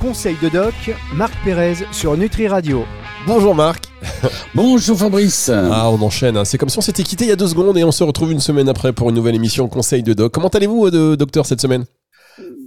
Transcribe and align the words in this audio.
Conseil 0.00 0.36
de 0.42 0.48
doc, 0.48 0.74
Marc 1.14 1.32
Pérez 1.44 1.74
sur 1.90 2.16
Nutri 2.16 2.46
Radio. 2.48 2.84
Bonjour 3.26 3.54
Marc. 3.54 3.84
Bonjour 4.54 4.96
Fabrice. 4.96 5.50
Ah, 5.52 5.90
on 5.90 6.00
enchaîne. 6.02 6.36
hein. 6.36 6.44
C'est 6.44 6.58
comme 6.58 6.68
si 6.68 6.78
on 6.78 6.82
s'était 6.82 7.02
quitté 7.02 7.24
il 7.24 7.28
y 7.28 7.32
a 7.32 7.36
deux 7.36 7.48
secondes 7.48 7.76
et 7.78 7.84
on 7.84 7.92
se 7.92 8.04
retrouve 8.04 8.30
une 8.32 8.40
semaine 8.40 8.68
après 8.68 8.92
pour 8.92 9.08
une 9.08 9.16
nouvelle 9.16 9.34
émission 9.34 9.68
Conseil 9.68 10.02
de 10.02 10.12
Doc. 10.12 10.32
Comment 10.32 10.48
allez-vous, 10.48 10.86
euh, 10.86 10.90
de- 10.90 11.14
docteur, 11.16 11.46
cette 11.46 11.60
semaine? 11.60 11.84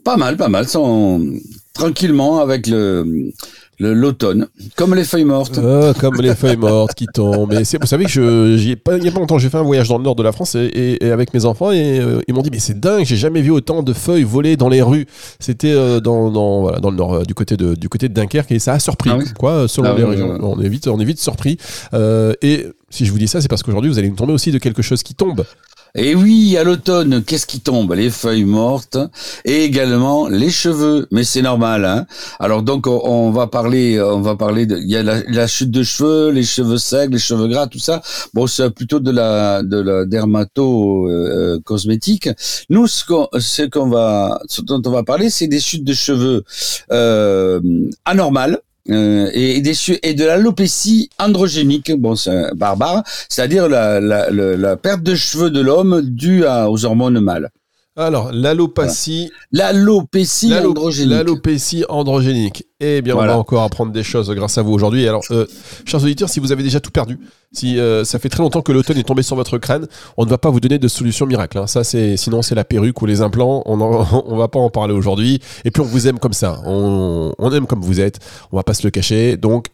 Pas 0.03 0.17
mal, 0.17 0.35
pas 0.37 0.49
mal. 0.49 0.67
Sans... 0.67 1.19
Tranquillement 1.73 2.39
avec 2.39 2.67
le- 2.67 3.31
l'automne, 3.79 4.47
comme 4.75 4.93
les 4.93 5.03
feuilles 5.03 5.23
mortes. 5.25 5.59
Ah, 5.63 5.93
Comme 5.99 6.15
les 6.21 6.35
feuilles 6.35 6.57
mortes 6.57 6.93
qui 6.95 7.05
tombent. 7.07 7.53
C'est- 7.63 7.79
vous 7.79 7.87
savez 7.87 8.05
que 8.05 8.11
je, 8.11 8.57
j'y 8.57 8.71
ai 8.71 8.75
pas, 8.75 8.97
il 8.97 9.03
y 9.03 9.07
a 9.07 9.11
pas 9.11 9.19
longtemps, 9.19 9.37
j'ai 9.37 9.49
fait 9.49 9.57
un 9.57 9.61
voyage 9.63 9.87
dans 9.87 9.97
le 9.97 10.03
nord 10.03 10.15
de 10.15 10.23
la 10.23 10.31
France 10.31 10.55
et, 10.55 10.59
et- 10.65 11.05
et 11.05 11.11
avec 11.11 11.33
mes 11.33 11.45
enfants 11.45 11.71
et 11.71 11.99
euh, 11.99 12.19
ils 12.27 12.33
m'ont 12.33 12.41
dit 12.41 12.49
mais 12.51 12.59
c'est 12.59 12.79
dingue, 12.79 13.05
j'ai 13.05 13.15
jamais 13.15 13.41
vu 13.41 13.51
autant 13.51 13.81
de 13.81 13.93
feuilles 13.93 14.23
voler 14.23 14.57
dans 14.57 14.69
les 14.69 14.81
rues. 14.81 15.05
C'était 15.39 15.71
euh, 15.71 15.99
dans, 16.01 16.29
dans, 16.29 16.61
voilà, 16.61 16.79
dans 16.79 16.91
le 16.91 16.97
nord, 16.97 17.13
euh, 17.13 17.23
du 17.23 17.33
côté 17.33 17.55
de, 17.57 17.73
du 17.75 17.87
côté 17.89 18.09
de 18.09 18.13
Dunkerque 18.13 18.51
et 18.51 18.59
ça 18.59 18.73
a 18.73 18.79
surpris. 18.79 19.09
Ah 19.13 19.17
oui 19.17 19.25
quoi, 19.37 19.67
selon 19.67 19.89
Ah 19.89 19.95
les 19.97 20.03
oui, 20.03 20.09
régions, 20.11 20.31
oui, 20.33 20.39
on 20.41 20.59
est 20.61 20.69
vite, 20.69 20.87
on 20.87 20.99
est 20.99 21.05
vite 21.05 21.19
surpris. 21.19 21.57
Euh, 21.93 22.33
et 22.41 22.67
si 22.89 23.05
je 23.05 23.11
vous 23.11 23.19
dis 23.19 23.27
ça, 23.27 23.39
c'est 23.39 23.47
parce 23.47 23.63
qu'aujourd'hui 23.63 23.89
vous 23.89 23.99
allez 23.99 24.09
nous 24.09 24.15
tomber 24.15 24.33
aussi 24.33 24.51
de 24.51 24.57
quelque 24.57 24.81
chose 24.81 25.03
qui 25.03 25.13
tombe. 25.15 25.43
Et 25.95 26.15
oui, 26.15 26.55
à 26.57 26.63
l'automne, 26.63 27.23
qu'est-ce 27.23 27.47
qui 27.47 27.59
tombe? 27.59 27.93
Les 27.93 28.09
feuilles 28.09 28.45
mortes 28.45 28.97
et 29.45 29.63
également 29.63 30.27
les 30.27 30.49
cheveux. 30.49 31.07
Mais 31.11 31.23
c'est 31.23 31.41
normal, 31.41 31.85
hein. 31.85 32.05
Alors 32.39 32.61
donc 32.63 32.85
on, 32.87 33.31
va 33.31 33.47
parler, 33.47 33.99
on 34.01 34.21
va 34.21 34.35
parler 34.35 34.65
de, 34.65 34.77
il 34.77 34.89
y 34.89 34.97
a 34.97 35.03
la, 35.03 35.47
chute 35.47 35.71
de 35.71 35.83
cheveux, 35.83 36.29
les 36.29 36.43
cheveux 36.43 36.77
secs, 36.77 37.09
les 37.11 37.19
cheveux 37.19 37.47
gras, 37.47 37.67
tout 37.67 37.79
ça. 37.79 38.01
Bon, 38.33 38.45
c'est 38.47 38.69
plutôt 38.69 38.99
de 38.99 39.11
la 39.11 39.63
de 39.63 39.77
la 39.77 40.05
dermato 40.05 41.07
euh, 41.07 41.55
euh, 41.55 41.59
cosmétique. 41.63 42.29
Nous, 42.69 42.87
ce 42.87 43.05
qu'on 43.05 43.27
qu'on 43.71 43.89
va, 43.89 44.41
ce 44.47 44.61
dont 44.61 44.81
on 44.85 44.91
va 44.91 45.03
parler, 45.03 45.29
c'est 45.29 45.47
des 45.47 45.59
chutes 45.59 45.83
de 45.83 45.93
cheveux 45.93 46.43
euh, 46.91 47.59
anormales. 48.05 48.59
Euh, 48.89 49.29
et, 49.33 49.61
des 49.61 49.73
et 50.03 50.13
de 50.13 50.25
l'alopécie 50.25 51.09
androgénique, 51.19 51.91
bon 51.91 52.15
c'est 52.15 52.53
barbare, 52.55 53.03
c'est-à-dire 53.29 53.67
la, 53.67 54.77
perte 54.77 55.03
de 55.03 55.15
cheveux 55.15 55.51
de 55.51 55.61
l'homme 55.61 56.01
due 56.01 56.45
aux 56.45 56.85
hormones 56.85 57.19
mâles. 57.19 57.49
Alors, 57.99 58.31
L'alopécie 58.31 59.29
l'alo- 59.51 60.69
androgénique. 60.69 61.11
l'alopécie 61.11 61.83
androgénique. 61.89 62.63
Eh 62.79 63.01
bien, 63.01 63.13
on 63.13 63.17
Voilà. 63.17 63.33
va 63.33 63.39
encore 63.39 63.63
apprendre 63.63 63.91
des 63.91 64.03
choses 64.03 64.29
grâce 64.31 64.57
à 64.57 64.61
vous 64.61 64.71
aujourd'hui. 64.71 65.05
Alors, 65.07 65.21
euh, 65.31 65.45
chers 65.85 66.01
auditeurs, 66.01 66.29
si 66.29 66.39
vous 66.39 66.53
avez 66.53 66.63
déjà 66.63 66.79
tout 66.79 66.91
perdu, 66.91 67.19
si 67.51 67.77
euh, 67.77 68.05
ça 68.05 68.17
fait 68.17 68.29
très 68.29 68.41
longtemps 68.41 68.61
que 68.61 68.71
l'automne 68.71 68.97
est 68.97 69.03
tombé 69.03 69.21
sur 69.21 69.35
votre 69.35 69.57
crâne, 69.57 69.85
on 70.15 70.23
ne 70.23 70.29
va 70.29 70.37
pas 70.37 70.49
vous 70.49 70.61
donner 70.61 70.79
de 70.79 70.87
solution 70.87 71.25
miracle. 71.25 71.57
hein. 71.57 71.67
Ça, 71.67 71.83
c'est 71.83 72.15
sinon 72.15 72.41
c'est 72.41 72.55
la 72.55 72.63
perruque 72.63 73.01
ou 73.01 73.05
les 73.05 73.21
implants. 73.21 73.63
On 73.65 73.79
on 74.25 74.37
va 74.37 74.47
pas 74.47 74.59
en 74.59 74.69
parler 74.69 74.93
aujourd'hui. 74.93 75.41
Et 75.65 75.71
puis 75.71 75.81
on 75.81 75.85
vous 75.85 76.07
aime 76.07 76.19
comme 76.19 76.33
ça. 76.33 76.61
On, 76.65 77.33
on 77.37 77.51
aime 77.51 77.67
comme 77.67 77.81
vous 77.81 77.99
êtes. 77.99 78.19
On 78.53 78.55
va 78.55 78.63
pas 78.63 78.73
se 78.73 78.83
le 78.83 78.91
cacher. 78.91 79.35
Donc 79.35 79.65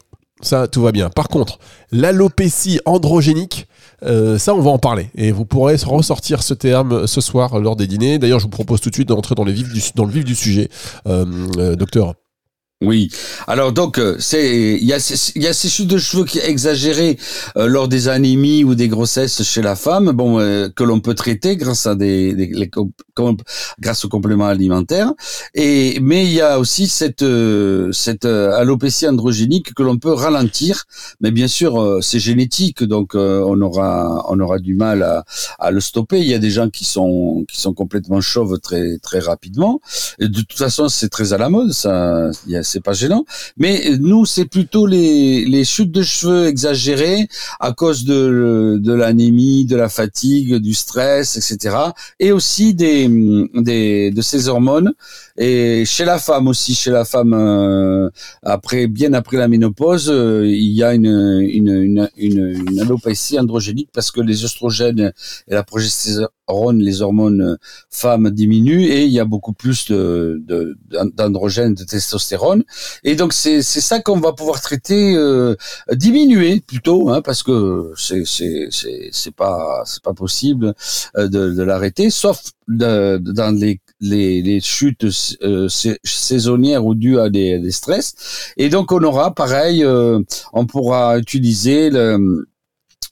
ça, 0.41 0.67
tout 0.67 0.81
va 0.81 0.91
bien. 0.91 1.09
Par 1.11 1.27
contre, 1.27 1.59
l'alopécie 1.91 2.79
androgénique. 2.85 3.67
Euh, 4.05 4.37
ça, 4.37 4.53
on 4.53 4.61
va 4.61 4.71
en 4.71 4.77
parler. 4.77 5.09
Et 5.15 5.31
vous 5.31 5.45
pourrez 5.45 5.75
ressortir 5.85 6.43
ce 6.43 6.53
terme 6.53 7.07
ce 7.07 7.21
soir 7.21 7.59
lors 7.59 7.75
des 7.75 7.87
dîners. 7.87 8.19
D'ailleurs, 8.19 8.39
je 8.39 8.45
vous 8.45 8.49
propose 8.49 8.81
tout 8.81 8.89
de 8.89 8.95
suite 8.95 9.09
d'entrer 9.09 9.35
dans, 9.35 9.43
le 9.43 9.51
vif 9.51 10.25
du 10.25 10.35
sujet. 10.35 10.69
Euh, 11.07 11.25
euh, 11.57 11.75
docteur. 11.75 12.15
Oui. 12.85 13.09
Alors 13.47 13.71
donc 13.71 13.97
euh, 13.97 14.15
c'est 14.19 14.77
il 14.81 14.85
y 14.85 14.93
a 14.93 14.99
il 15.35 15.41
y 15.41 15.47
a 15.47 15.53
ces 15.53 15.69
chutes 15.69 15.87
de 15.87 15.97
cheveux 15.97 16.25
qui 16.25 16.39
exagérées 16.39 17.17
euh, 17.57 17.67
lors 17.67 17.87
des 17.87 18.07
anémies 18.07 18.63
ou 18.63 18.75
des 18.75 18.87
grossesses 18.87 19.41
chez 19.43 19.61
la 19.61 19.75
femme, 19.75 20.11
bon 20.11 20.39
euh, 20.39 20.69
que 20.75 20.83
l'on 20.83 20.99
peut 20.99 21.15
traiter 21.15 21.55
grâce 21.57 21.85
à 21.87 21.95
des, 21.95 22.33
des- 22.33 22.69
grâce 23.79 24.05
aux 24.05 24.09
compléments 24.09 24.47
alimentaires. 24.47 25.11
Et 25.53 25.99
mais 26.01 26.25
il 26.25 26.33
y 26.33 26.41
a 26.41 26.59
aussi 26.59 26.87
cette 26.87 27.23
euh, 27.23 27.91
cette 27.91 28.25
euh, 28.25 28.51
alopécie 28.61 29.07
androgénique 29.07 29.73
que 29.73 29.83
l'on 29.83 29.97
peut 29.97 30.13
ralentir. 30.13 30.83
Mais 31.21 31.31
bien 31.31 31.47
sûr 31.47 31.81
euh, 31.81 31.99
c'est 32.01 32.19
génétique, 32.19 32.83
donc 32.83 33.15
on 33.15 33.59
aura 33.61 34.25
on 34.29 34.39
aura 34.39 34.59
du 34.59 34.75
mal 34.75 35.03
à, 35.03 35.23
à 35.59 35.71
le 35.71 35.79
stopper. 35.79 36.19
Il 36.19 36.27
y 36.27 36.33
a 36.33 36.39
des 36.39 36.51
gens 36.51 36.69
qui 36.69 36.85
sont 36.85 37.45
qui 37.51 37.59
sont 37.59 37.73
complètement 37.73 38.21
chauves 38.21 38.59
très 38.59 38.97
très 38.99 39.19
rapidement. 39.19 39.79
Et 40.19 40.27
de 40.27 40.41
toute 40.41 40.57
façon, 40.57 40.87
c'est 40.89 41.09
très 41.09 41.33
à 41.33 41.37
la 41.37 41.49
mode, 41.49 41.71
ça, 41.71 42.29
c'est 42.75 42.83
pas 42.83 42.93
gênant. 42.93 43.23
Mais 43.55 43.95
nous, 43.99 44.25
c'est 44.25 44.43
plutôt 44.45 44.85
les, 44.85 45.45
les 45.45 45.63
chutes 45.63 45.91
de 45.91 46.03
cheveux 46.03 46.47
exagérées 46.47 47.29
à 47.61 47.71
cause 47.71 48.03
de, 48.03 48.77
de 48.81 48.93
l'anémie, 48.93 49.65
de 49.65 49.77
la 49.77 49.87
fatigue, 49.87 50.55
du 50.55 50.73
stress, 50.73 51.37
etc. 51.37 51.77
Et 52.19 52.33
aussi 52.33 52.73
des, 52.73 53.07
des, 53.53 54.11
de 54.11 54.21
ces 54.21 54.49
hormones. 54.49 54.91
Et 55.37 55.85
chez 55.85 56.03
la 56.03 56.19
femme 56.19 56.49
aussi, 56.49 56.75
chez 56.75 56.91
la 56.91 57.05
femme, 57.05 57.33
euh, 57.33 58.09
après, 58.43 58.87
bien 58.87 59.13
après 59.13 59.37
la 59.37 59.47
ménopause, 59.47 60.09
euh, 60.09 60.45
il 60.45 60.73
y 60.73 60.83
a 60.83 60.93
une, 60.93 61.05
une, 61.59 61.69
une, 61.69 62.09
une, 62.17 62.63
une 62.69 62.79
alopécie 62.81 63.39
androgénique 63.39 63.89
parce 63.93 64.11
que 64.11 64.19
les 64.19 64.43
oestrogènes 64.43 65.13
et 65.47 65.53
la 65.53 65.63
progestérone, 66.47 66.81
les 66.81 67.01
hormones 67.01 67.57
femmes 67.89 68.29
diminuent 68.31 68.83
et 68.85 69.05
il 69.05 69.11
y 69.11 69.19
a 69.19 69.25
beaucoup 69.25 69.53
plus 69.53 69.87
de, 69.91 70.41
de- 70.45 70.77
d'androgènes, 71.15 71.73
de 71.75 71.83
testostérone. 71.83 72.63
Et 73.03 73.15
donc 73.15 73.33
c'est 73.33 73.61
c'est 73.61 73.81
ça 73.81 73.99
qu'on 73.99 74.19
va 74.19 74.33
pouvoir 74.33 74.61
traiter, 74.61 75.15
euh, 75.15 75.55
diminuer 75.91 76.61
plutôt, 76.61 77.09
hein, 77.09 77.21
parce 77.21 77.43
que 77.43 77.91
c'est 77.97 78.23
c'est 78.25 78.67
c'est 78.71 79.09
c'est 79.11 79.35
pas 79.35 79.83
c'est 79.85 80.03
pas 80.03 80.13
possible 80.13 80.73
euh, 81.17 81.27
de, 81.27 81.51
de 81.53 81.63
l'arrêter, 81.63 82.09
sauf 82.09 82.41
dans 82.67 83.55
les 83.59 83.79
les, 84.01 84.41
les 84.41 84.59
chutes 84.59 85.05
euh, 85.43 85.69
sais- 85.69 85.99
saisonnières 86.03 86.85
ou 86.85 86.95
dues 86.95 87.19
à 87.19 87.29
des, 87.29 87.59
des 87.59 87.71
stress. 87.71 88.13
Et 88.57 88.69
donc 88.69 88.91
on 88.91 89.01
aura 89.03 89.33
pareil, 89.33 89.83
euh, 89.83 90.19
on 90.53 90.65
pourra 90.65 91.17
utiliser 91.17 91.89
le 91.89 92.47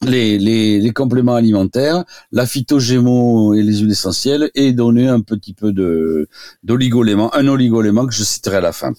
les, 0.06 0.38
les, 0.38 0.80
les 0.80 0.92
compléments 0.92 1.36
alimentaires, 1.36 2.04
la 2.32 2.46
phytogémo 2.46 3.54
et 3.54 3.64
les 3.64 3.80
huiles 3.80 3.92
essentielles, 3.92 4.50
et 4.56 4.74
donner 4.74 5.08
un 5.08 5.22
petit 5.22 5.54
peu 5.54 5.72
de 5.72 6.28
d'oligoléments, 6.64 7.34
un 7.36 7.48
oligolément 7.48 8.06
que 8.06 8.14
je 8.14 8.24
citerai 8.24 8.58
à 8.58 8.62
la 8.62 8.72
fin. 8.72 8.94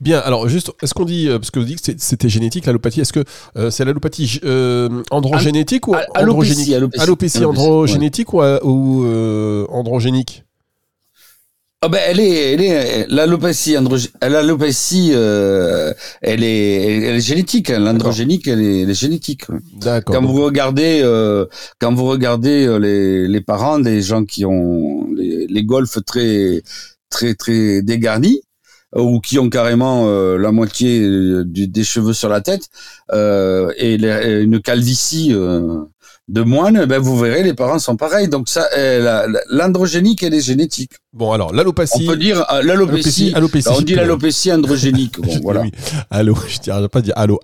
Bien, 0.00 0.18
alors 0.18 0.48
juste, 0.48 0.72
est-ce 0.82 0.92
qu'on 0.92 1.04
dit, 1.04 1.28
euh, 1.28 1.38
parce 1.38 1.50
que 1.50 1.58
vous 1.58 1.64
dites 1.64 1.80
que 1.80 1.92
c'était 1.96 2.28
génétique 2.28 2.66
l'allopathie, 2.66 3.00
est-ce 3.00 3.12
que 3.12 3.24
euh, 3.56 3.70
c'est 3.70 3.84
l'allopathie 3.84 4.40
euh, 4.44 5.02
androgénétique 5.10 5.88
ou 5.88 5.94
androgénique? 6.14 6.74
androgénétique 7.42 8.32
ou, 8.34 8.42
euh, 8.42 8.60
ou 8.62 9.04
euh, 9.04 9.66
androgénique? 9.70 10.43
Ah 11.84 11.88
ben 11.90 12.00
elle 12.08 12.18
est, 12.20 12.52
elle 12.54 12.62
est 12.62 13.06
l'alopécie 13.10 13.76
l'alopécie, 14.22 15.10
euh, 15.12 15.92
elle 16.22 16.42
est, 16.42 16.82
elle 17.08 17.16
est 17.16 17.20
génétique. 17.20 17.68
hein. 17.68 17.78
L'androgénique, 17.78 18.48
elle 18.48 18.62
est, 18.62 18.80
elle 18.84 18.90
est 18.90 18.94
génétique. 18.94 19.42
D'accord. 19.82 20.14
Quand 20.14 20.24
vous 20.24 20.42
regardez, 20.42 21.00
euh, 21.02 21.44
quand 21.80 21.92
vous 21.92 22.06
regardez 22.06 22.64
euh, 22.66 22.78
les, 22.78 23.28
les 23.28 23.40
parents 23.42 23.78
des 23.78 24.00
gens 24.00 24.24
qui 24.24 24.46
ont 24.46 25.08
les, 25.14 25.46
les 25.46 25.62
golfs 25.64 25.98
très, 26.06 26.62
très, 27.10 27.34
très 27.34 27.82
dégarnis 27.82 28.40
euh, 28.96 29.02
ou 29.02 29.20
qui 29.20 29.38
ont 29.38 29.50
carrément 29.50 30.06
euh, 30.08 30.38
la 30.38 30.52
moitié 30.52 31.02
euh, 31.02 31.44
du- 31.44 31.68
des 31.68 31.84
cheveux 31.84 32.14
sur 32.14 32.30
la 32.30 32.40
tête 32.40 32.68
euh, 33.12 33.70
et, 33.76 33.98
les- 33.98 34.20
et 34.26 34.40
une 34.40 34.60
calvitie 34.62 35.34
euh, 35.34 35.80
de 36.28 36.40
moine, 36.40 36.86
ben 36.86 36.98
vous 37.00 37.18
verrez, 37.18 37.42
les 37.42 37.52
parents 37.54 37.78
sont 37.78 37.96
pareils. 37.96 38.28
Donc 38.28 38.48
ça, 38.48 38.66
la- 38.76 39.26
l'androgénique, 39.50 40.22
elle 40.22 40.32
est 40.34 40.40
génétique. 40.40 40.92
Bon, 41.12 41.32
alors 41.32 41.50
On 41.52 41.56
l'allopatie. 41.56 42.06
peut 42.06 42.16
dire 42.16 42.44
euh, 42.52 42.62
l'alopécie. 42.62 43.32
alopécie. 43.34 43.68
Alors, 43.68 43.78
on 43.80 43.82
dit 43.82 43.94
l'alopécie 43.94 44.50
androgénique. 44.52 45.20
Bon, 45.20 45.30
Je- 45.30 45.38
voilà. 45.40 45.60
oui. 45.60 45.70
Allo, 46.10 46.34
je 46.48 46.58
dirais 46.60 46.88
pas 46.88 47.02
dire 47.02 47.12
allo. 47.16 47.38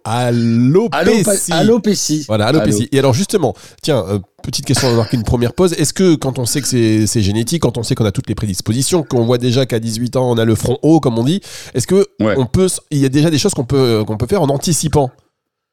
Alopécie. 0.93 1.53
Alopécie. 1.53 2.25
Voilà, 2.27 2.47
alopécie. 2.47 2.89
Et 2.93 2.99
alors 2.99 3.13
justement, 3.15 3.55
tiens, 3.83 4.05
euh, 4.09 4.19
petite 4.43 4.65
question, 4.65 4.89
on 4.89 4.93
va 4.93 4.97
marquer 4.99 5.17
une 5.17 5.23
première 5.25 5.53
pause. 5.53 5.73
Est-ce 5.75 5.93
que 5.93 6.15
quand 6.15 6.39
on 6.39 6.47
sait 6.47 6.61
que 6.63 6.67
c'est 7.07 7.23
génétique, 7.23 7.63
quand 7.63 7.79
on 7.79 7.83
sait 7.83 7.95
qu'on 7.95 8.05
a 8.07 8.13
toutes 8.13 8.29
les 8.29 8.35
prédispositions, 8.35 9.03
qu'on 9.03 9.25
voit 9.25 9.39
déjà 9.39 9.67
qu'à 9.67 9.79
18 9.79 10.17
ans 10.17 10.31
on 10.31 10.39
a 10.39 10.45
le 10.45 10.55
front 10.55 10.79
haut, 10.83 11.01
comme 11.01 11.19
on 11.19 11.25
dit, 11.25 11.41
est-ce 11.75 11.87
que 11.87 12.07
Ouais. 12.21 12.35
on 12.39 12.47
peut, 12.47 12.69
il 12.91 12.99
y 12.99 13.05
a 13.05 13.09
déjà 13.09 13.31
des 13.31 13.39
choses 13.39 13.53
qu'on 13.55 13.65
peut 13.65 14.05
qu'on 14.07 14.17
peut 14.17 14.27
faire 14.27 14.43
en 14.43 14.49
anticipant? 14.49 15.11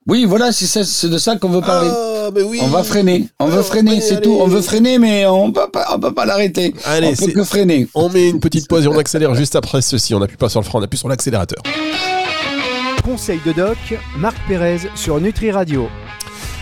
Oui, 0.08 0.24
voilà, 0.26 0.52
c'est 0.54 0.66
ça, 0.68 0.84
c'est 0.86 1.10
de 1.10 1.18
ça 1.18 1.36
qu'on 1.36 1.50
veut 1.50 1.62
parler. 1.62 1.90
Ah, 1.92 2.30
mais 2.34 2.42
oui. 2.42 2.60
On 2.62 2.68
va 2.68 2.84
freiner. 2.84 3.28
On 3.40 3.48
veut 3.48 3.54
Alors, 3.54 3.66
freiner, 3.66 4.00
c'est 4.02 4.22
tout. 4.22 4.38
On 4.40 4.48
veut 4.48 4.62
freiner, 4.62 4.98
mais 5.00 5.26
on 5.26 5.52
peut 5.52 5.70
pas, 5.72 5.86
on 5.94 6.00
peut 6.00 6.14
pas 6.14 6.26
l'arrêter. 6.26 6.74
Allez, 6.86 7.08
on 7.08 7.10
peut 7.12 7.16
c'est- 7.26 7.34
que 7.34 7.44
freiner. 7.44 7.88
On 7.94 8.10
met 8.10 8.30
une 8.30 8.40
petite 8.40 8.68
pause 8.70 8.86
et 8.86 8.88
on 8.88 8.98
accélère 8.98 9.36
juste 9.36 9.56
après 9.58 9.82
ceci. 9.82 10.14
On 10.16 10.22
appuie 10.22 10.38
pas 10.38 10.50
sur 10.50 10.62
le 10.62 10.66
frein, 10.66 10.80
on 10.80 10.84
appuie 10.84 10.98
sur 10.98 11.10
l'accélérateur. 11.10 11.62
Conseil 13.04 13.40
de 13.46 13.52
doc, 13.54 13.78
Marc 14.18 14.36
Pérez 14.48 14.80
sur 14.96 15.20
Nutri 15.22 15.52
Radio. 15.52 15.88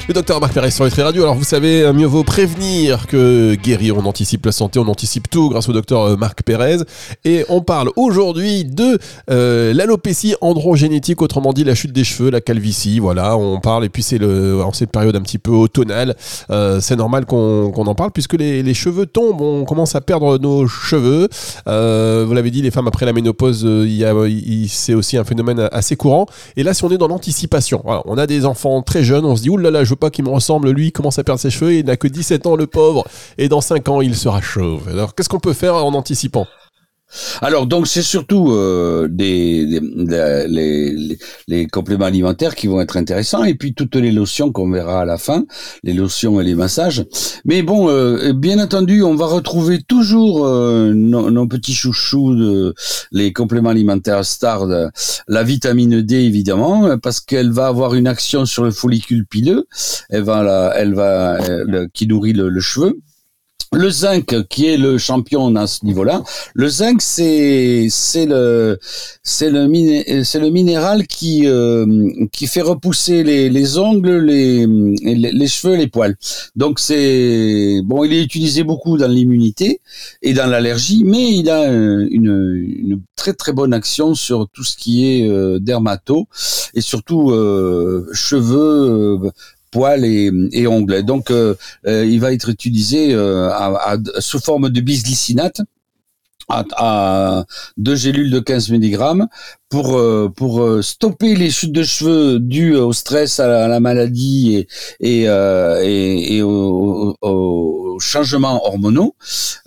Le 0.07 0.13
docteur 0.13 0.39
Marc 0.39 0.53
Pérez 0.53 0.69
sur 0.69 0.85
Nutri 0.85 1.01
Radio. 1.01 1.23
Alors 1.23 1.33
vous 1.33 1.43
savez, 1.43 1.91
mieux 1.91 2.05
vaut 2.05 2.23
prévenir 2.23 3.07
que 3.07 3.55
guérir. 3.55 3.97
On 3.97 4.05
anticipe 4.05 4.45
la 4.45 4.51
santé, 4.51 4.77
on 4.77 4.87
anticipe 4.87 5.31
tout 5.31 5.49
grâce 5.49 5.67
au 5.67 5.73
docteur 5.73 6.01
euh, 6.01 6.15
Marc 6.15 6.43
Pérez. 6.43 6.77
Et 7.23 7.43
on 7.49 7.61
parle 7.61 7.89
aujourd'hui 7.95 8.65
de 8.65 8.99
euh, 9.31 9.73
l'alopécie 9.73 10.35
androgénétique, 10.41 11.23
autrement 11.23 11.53
dit 11.53 11.63
la 11.63 11.73
chute 11.73 11.91
des 11.91 12.03
cheveux, 12.03 12.29
la 12.29 12.39
calvitie. 12.39 12.99
Voilà, 12.99 13.35
on 13.35 13.59
parle. 13.59 13.83
Et 13.83 13.89
puis 13.89 14.03
c'est 14.03 14.19
le 14.19 14.63
en 14.63 14.73
cette 14.73 14.91
période 14.91 15.15
un 15.15 15.21
petit 15.21 15.39
peu 15.39 15.49
automnale, 15.51 16.15
euh, 16.51 16.79
c'est 16.81 16.95
normal 16.95 17.25
qu'on 17.25 17.71
en 17.73 17.95
parle 17.95 18.11
puisque 18.11 18.33
les, 18.33 18.73
cheveux 18.75 19.07
tombent. 19.07 19.41
On 19.41 19.65
commence 19.65 19.95
à 19.95 20.01
perdre 20.01 20.37
nos 20.37 20.67
cheveux. 20.67 21.29
Euh, 21.67 22.25
vous 22.27 22.33
l'avez 22.35 22.51
dit, 22.51 22.61
les 22.61 22.69
femmes 22.69 22.87
après 22.87 23.07
la 23.07 23.13
ménopause, 23.13 23.63
euh, 23.65 24.67
c'est 24.69 24.93
aussi 24.93 25.17
un 25.17 25.23
phénomène 25.23 25.67
assez 25.71 25.95
courant. 25.95 26.27
Et 26.57 26.61
là, 26.61 26.75
si 26.75 26.83
on 26.83 26.91
est 26.91 26.99
dans 26.99 27.07
l'anticipation, 27.07 27.81
on 28.05 28.19
a 28.19 28.27
des 28.27 28.45
enfants 28.45 28.83
très 28.83 29.03
jeunes, 29.03 29.25
on 29.25 29.35
se 29.35 29.41
dit 29.41 29.49
oulala, 29.49 29.83
je 29.83 29.94
pas 29.95 30.09
qu'il 30.09 30.25
me 30.25 30.29
ressemble. 30.29 30.69
Lui, 30.69 30.87
il 30.87 30.91
commence 30.91 31.19
à 31.19 31.23
perdre 31.23 31.39
ses 31.39 31.49
cheveux, 31.49 31.73
il 31.73 31.85
n'a 31.85 31.97
que 31.97 32.07
17 32.07 32.45
ans, 32.47 32.55
le 32.55 32.67
pauvre, 32.67 33.05
et 33.37 33.49
dans 33.49 33.61
5 33.61 33.87
ans, 33.89 34.01
il 34.01 34.15
sera 34.15 34.41
chauve. 34.41 34.87
Alors, 34.89 35.15
qu'est-ce 35.15 35.29
qu'on 35.29 35.39
peut 35.39 35.53
faire 35.53 35.75
en 35.75 35.93
anticipant? 35.93 36.47
Alors 37.41 37.67
donc 37.67 37.87
c'est 37.87 38.01
surtout 38.01 38.51
euh, 38.51 39.07
des, 39.09 39.65
les, 39.65 41.17
les, 41.47 41.67
compléments 41.67 42.05
alimentaires 42.05 42.55
qui 42.55 42.67
vont 42.67 42.81
être 42.81 42.97
intéressants 42.97 43.43
et 43.43 43.55
puis 43.55 43.73
toutes 43.73 43.95
les 43.95 44.11
lotions 44.11 44.51
qu'on 44.51 44.69
verra 44.69 45.01
à 45.01 45.05
la 45.05 45.17
fin, 45.17 45.45
les 45.83 45.93
lotions 45.93 46.39
et 46.41 46.43
les 46.43 46.55
massages. 46.55 47.05
Mais 47.45 47.61
bon, 47.61 47.89
euh, 47.89 48.33
bien 48.33 48.59
entendu, 48.59 49.03
on 49.03 49.15
va 49.15 49.27
retrouver 49.27 49.81
toujours 49.81 50.45
euh, 50.45 50.93
nos, 50.93 51.47
petits 51.47 51.75
chouchous 51.75 52.35
de 52.35 52.73
les 53.11 53.31
compléments 53.31 53.69
alimentaires 53.69 54.25
stars, 54.25 54.67
la 55.27 55.43
vitamine 55.43 56.01
D 56.01 56.15
évidemment 56.15 56.97
parce 56.97 57.19
qu'elle 57.19 57.51
va 57.51 57.67
avoir 57.67 57.93
une 57.93 58.07
action 58.07 58.45
sur 58.45 58.63
le 58.63 58.71
follicule 58.71 59.25
pileux, 59.25 59.67
elle 60.09 60.23
va 60.23 60.73
elle 60.75 60.95
va 60.95 61.37
qui 61.93 62.07
nourrit 62.07 62.33
le 62.33 62.59
cheveu 62.59 62.99
le 63.75 63.89
zinc, 63.89 64.47
qui 64.47 64.67
est 64.67 64.77
le 64.77 64.97
champion 64.97 65.55
à 65.55 65.67
ce 65.67 65.85
niveau-là, 65.85 66.23
le 66.53 66.67
zinc, 66.69 67.01
c'est 67.01 67.87
c'est 67.89 68.25
le 68.25 68.79
c'est 69.23 69.49
le 69.49 70.23
c'est 70.23 70.39
le 70.39 70.49
minéral 70.49 71.07
qui 71.07 71.45
euh, 71.45 71.85
qui 72.31 72.47
fait 72.47 72.61
repousser 72.61 73.23
les, 73.23 73.49
les 73.49 73.77
ongles, 73.77 74.19
les, 74.19 74.65
les, 74.65 75.47
cheveux, 75.47 75.75
les 75.75 75.87
poils. 75.87 76.15
Donc 76.55 76.79
c'est 76.79 77.81
bon, 77.83 78.03
il 78.03 78.13
est 78.13 78.23
utilisé 78.23 78.63
beaucoup 78.63 78.97
dans 78.97 79.07
l'immunité 79.07 79.81
et 80.21 80.33
dans 80.33 80.47
l'allergie, 80.47 81.03
mais 81.03 81.33
il 81.33 81.49
a 81.49 81.65
une, 81.67 82.65
une 82.79 83.01
très 83.15 83.33
très 83.33 83.51
bonne 83.53 83.73
action 83.73 84.15
sur 84.15 84.47
tout 84.49 84.63
ce 84.63 84.77
qui 84.77 85.05
est 85.05 85.27
euh, 85.27 85.59
dermato 85.59 86.27
et 86.73 86.81
surtout 86.81 87.31
euh, 87.31 88.07
cheveux, 88.13 89.19
poils 89.75 90.05
et, 90.05 90.67
ongles. 90.67 91.03
Donc, 91.03 91.31
euh, 91.31 91.53
euh, 91.85 92.05
il 92.05 92.21
va 92.21 92.31
être 92.31 92.47
utilisé 92.47 93.13
euh, 93.13 93.51
sous 94.19 94.39
forme 94.39 94.69
de 94.69 94.79
bisglycinate 94.79 95.59
à, 96.49 97.45
deux 97.77 97.95
gélules 97.95 98.31
de 98.31 98.39
15 98.39 98.71
mg 98.71 99.25
pour 99.69 99.99
pour 100.35 100.83
stopper 100.83 101.35
les 101.35 101.49
chutes 101.49 101.71
de 101.71 101.83
cheveux 101.83 102.39
dues 102.39 102.75
au 102.75 102.93
stress, 102.93 103.39
à 103.39 103.67
la, 103.67 103.79
maladie 103.79 104.65
et 104.99 105.23
et, 105.23 106.37
et, 106.37 106.41
au, 106.41 107.15
changements 107.99 108.65
hormonaux. 108.65 109.15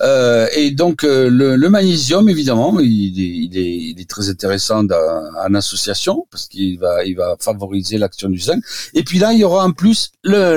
Euh, 0.01 0.47
et 0.55 0.71
donc 0.71 1.05
euh, 1.05 1.29
le, 1.29 1.69
magnésium, 1.69 2.29
évidemment, 2.29 2.79
il 2.81 3.51
est, 4.01 4.09
très 4.09 4.31
intéressant 4.31 4.87
en 4.87 5.55
association 5.55 6.27
parce 6.31 6.49
qu'il 6.49 6.79
va, 6.79 7.05
il 7.05 7.17
va 7.17 7.37
favoriser 7.39 7.99
l'action 7.99 8.29
du 8.29 8.39
zinc. 8.39 8.63
Et 8.95 9.03
puis 9.03 9.19
là, 9.19 9.33
il 9.33 9.41
y 9.41 9.45
aura 9.45 9.65
en 9.65 9.73
plus 9.73 10.13
le, 10.23 10.57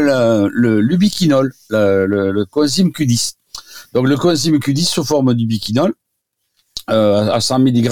le, 0.50 0.80
l'ubiquinol, 0.80 1.54
le, 1.70 2.32
le, 2.32 2.46
coenzyme 2.46 2.90
Q10. 2.90 3.34
Donc 3.94 4.08
le 4.08 4.16
coenzyme 4.16 4.58
Q10 4.58 4.86
sous 4.86 5.04
forme 5.04 5.34
d'ubiquinol 5.34 5.94
euh, 6.92 7.32
à 7.32 7.42
100 7.42 7.60
mg 7.60 7.90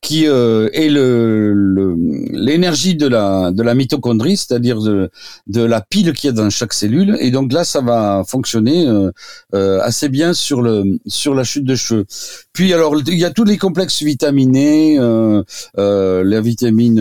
qui 0.00 0.26
euh, 0.26 0.68
est 0.72 0.88
le 0.88 1.96
l'énergie 2.30 2.94
de 2.94 3.06
la 3.06 3.50
de 3.52 3.62
la 3.62 3.74
mitochondrie, 3.74 4.36
c'est-à-dire 4.36 4.80
de, 4.80 5.10
de 5.46 5.62
la 5.62 5.80
pile 5.80 6.12
qu'il 6.12 6.28
y 6.28 6.30
a 6.30 6.32
dans 6.32 6.50
chaque 6.50 6.72
cellule 6.72 7.16
et 7.20 7.30
donc 7.30 7.52
là 7.52 7.64
ça 7.64 7.80
va 7.80 8.22
fonctionner 8.26 8.86
euh, 8.86 9.10
euh 9.54 9.80
assez 9.82 10.08
bien 10.08 10.32
sur 10.32 10.62
le 10.62 10.98
sur 11.06 11.34
la 11.34 11.44
chute 11.44 11.64
de 11.64 11.74
cheveux. 11.74 12.06
Puis 12.52 12.72
alors 12.72 12.96
il 13.06 13.18
y 13.18 13.24
a 13.24 13.30
tous 13.30 13.44
les 13.44 13.58
complexes 13.58 14.02
vitaminés, 14.02 14.98
euh, 14.98 15.42
euh, 15.78 16.22
la 16.24 16.40
vitamine 16.40 17.00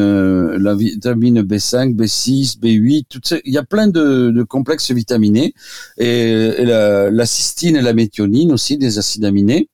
la 0.57 0.75
vitamine 0.75 1.41
B5, 1.41 1.95
B6, 1.95 2.59
B8, 2.59 3.05
toutes 3.09 3.33
il 3.45 3.53
y 3.53 3.57
a 3.57 3.63
plein 3.63 3.87
de, 3.87 4.31
de 4.31 4.43
complexes 4.43 4.91
vitaminés 4.91 5.53
et, 5.97 6.65
la, 6.65 7.09
la 7.09 7.25
cystine 7.25 7.75
et 7.75 7.81
la 7.81 7.93
méthionine 7.93 8.51
aussi 8.51 8.77
des 8.77 8.97
acides 8.97 9.25
aminés. 9.25 9.69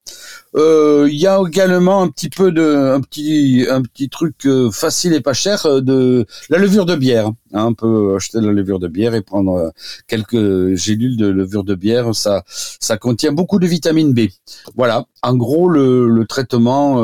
Euh, 0.55 1.07
il 1.09 1.19
y 1.19 1.25
a 1.25 1.41
également 1.47 2.01
un 2.03 2.09
petit 2.09 2.29
peu 2.29 2.51
de, 2.51 2.93
un 2.93 3.01
petit, 3.01 3.65
un 3.69 3.81
petit 3.81 4.09
truc 4.09 4.45
euh, 4.45 4.69
facile 4.69 5.13
et 5.13 5.21
pas 5.21 5.33
cher 5.33 5.65
euh, 5.65 5.81
de 5.81 6.25
la 6.49 6.59
levure 6.59 6.85
de 6.85 6.95
bière. 6.95 7.31
Hein, 7.53 7.65
on 7.67 7.73
peut 7.73 8.15
acheter 8.15 8.39
de 8.39 8.45
la 8.45 8.51
levure 8.51 8.79
de 8.79 8.87
bière 8.87 9.15
et 9.15 9.21
prendre 9.21 9.71
quelques 10.07 10.75
gélules 10.75 11.17
de 11.17 11.27
levure 11.27 11.63
de 11.63 11.75
bière. 11.75 12.13
Ça, 12.13 12.43
ça 12.47 12.97
contient 12.97 13.31
beaucoup 13.31 13.59
de 13.59 13.67
vitamine 13.67 14.13
B. 14.13 14.27
Voilà. 14.75 15.05
En 15.23 15.35
gros, 15.35 15.69
le, 15.69 16.07
le 16.09 16.25
traitement 16.25 16.97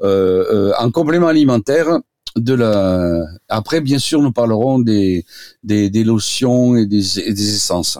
en 0.00 0.90
complément 0.90 1.28
alimentaire 1.28 1.98
de 2.36 2.54
la. 2.54 3.24
Après, 3.48 3.80
bien 3.80 3.98
sûr, 3.98 4.20
nous 4.20 4.32
parlerons 4.32 4.78
des, 4.78 5.24
des, 5.62 5.90
des 5.90 6.04
lotions 6.04 6.76
et 6.76 6.86
des, 6.86 7.20
et 7.20 7.32
des 7.32 7.54
essences. 7.54 7.98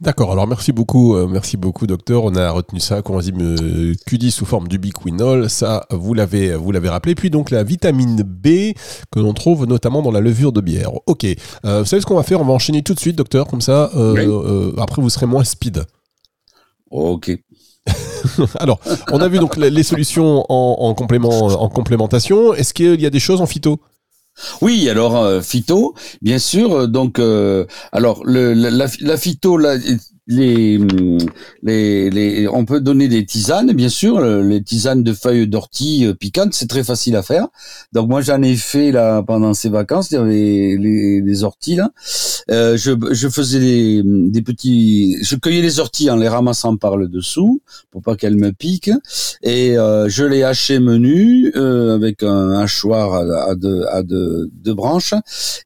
D'accord, 0.00 0.32
alors 0.32 0.46
merci 0.46 0.72
beaucoup, 0.72 1.16
euh, 1.16 1.26
merci 1.26 1.56
beaucoup 1.56 1.86
docteur. 1.86 2.24
On 2.24 2.34
a 2.34 2.50
retenu 2.50 2.80
ça, 2.80 3.02
coenzyme 3.02 3.40
euh, 3.40 3.94
Q10 4.08 4.30
sous 4.30 4.46
forme 4.46 4.68
d'ubiquinol, 4.68 5.50
ça 5.50 5.86
vous 5.90 6.14
l'avez 6.14 6.54
vous 6.54 6.72
l'avez 6.72 6.88
rappelé. 6.88 7.14
Puis 7.14 7.30
donc 7.30 7.50
la 7.50 7.64
vitamine 7.64 8.22
B 8.22 8.74
que 9.10 9.20
l'on 9.20 9.34
trouve 9.34 9.66
notamment 9.66 10.02
dans 10.02 10.10
la 10.10 10.20
levure 10.20 10.52
de 10.52 10.60
bière. 10.60 10.90
Ok, 11.06 11.24
euh, 11.64 11.80
vous 11.80 11.86
savez 11.86 12.00
ce 12.00 12.06
qu'on 12.06 12.16
va 12.16 12.22
faire? 12.22 12.40
On 12.40 12.44
va 12.44 12.52
enchaîner 12.52 12.82
tout 12.82 12.94
de 12.94 13.00
suite, 13.00 13.16
docteur, 13.16 13.46
comme 13.46 13.60
ça. 13.60 13.90
après, 14.78 15.02
vous 15.02 15.10
serez 15.10 15.26
moins 15.26 15.44
speed. 15.44 15.84
Ok. 16.90 17.32
alors, 18.58 18.80
on 19.12 19.20
a 19.20 19.28
vu 19.28 19.38
donc 19.38 19.56
les 19.56 19.82
solutions 19.82 20.44
en, 20.48 20.76
en 20.80 20.94
complément 20.94 21.46
en 21.46 21.68
complémentation. 21.68 22.54
Est-ce 22.54 22.74
qu'il 22.74 23.00
y 23.00 23.06
a 23.06 23.10
des 23.10 23.20
choses 23.20 23.40
en 23.40 23.46
phyto? 23.46 23.80
Oui, 24.60 24.88
alors 24.88 25.16
euh, 25.16 25.40
phyto, 25.40 25.94
bien 26.22 26.38
sûr. 26.38 26.88
Donc, 26.88 27.18
euh, 27.18 27.66
alors 27.92 28.24
le, 28.24 28.52
la, 28.54 28.86
la, 29.00 29.16
phyto, 29.16 29.58
les, 30.28 30.78
les, 31.62 32.10
les, 32.10 32.48
on 32.48 32.64
peut 32.64 32.80
donner 32.80 33.08
des 33.08 33.24
tisanes, 33.24 33.72
bien 33.72 33.88
sûr, 33.88 34.20
les 34.20 34.62
tisanes 34.62 35.02
de 35.02 35.12
feuilles 35.12 35.48
d'ortie 35.48 36.06
euh, 36.06 36.14
piquantes, 36.14 36.52
c'est 36.52 36.68
très 36.68 36.84
facile 36.84 37.16
à 37.16 37.22
faire. 37.22 37.48
Donc 37.92 38.08
moi 38.08 38.20
j'en 38.20 38.42
ai 38.42 38.54
fait 38.54 38.92
là 38.92 39.22
pendant 39.22 39.54
ces 39.54 39.70
vacances, 39.70 40.10
les, 40.10 40.76
les 40.76 41.44
orties 41.44 41.76
là. 41.76 41.90
Euh, 42.50 42.76
je, 42.76 42.92
je 43.10 43.28
faisais 43.28 43.60
des, 43.60 44.02
des, 44.04 44.42
petits, 44.42 45.16
je 45.22 45.36
cueillais 45.36 45.60
les 45.60 45.80
orties 45.80 46.10
en 46.10 46.16
les 46.16 46.28
ramassant 46.28 46.76
par 46.76 46.96
le 46.96 47.08
dessous 47.08 47.60
pour 47.90 48.02
pas 48.02 48.16
qu'elles 48.16 48.36
me 48.36 48.52
piquent, 48.52 48.92
et 49.42 49.76
euh, 49.76 50.08
je 50.08 50.24
les 50.24 50.42
hachais 50.42 50.78
menus 50.78 51.52
euh, 51.56 51.94
avec 51.94 52.22
un 52.22 52.52
hachoir 52.52 53.14
à, 53.14 53.50
à, 53.50 53.54
deux, 53.54 53.84
à 53.90 54.02
deux, 54.02 54.50
deux 54.52 54.74
branches, 54.74 55.14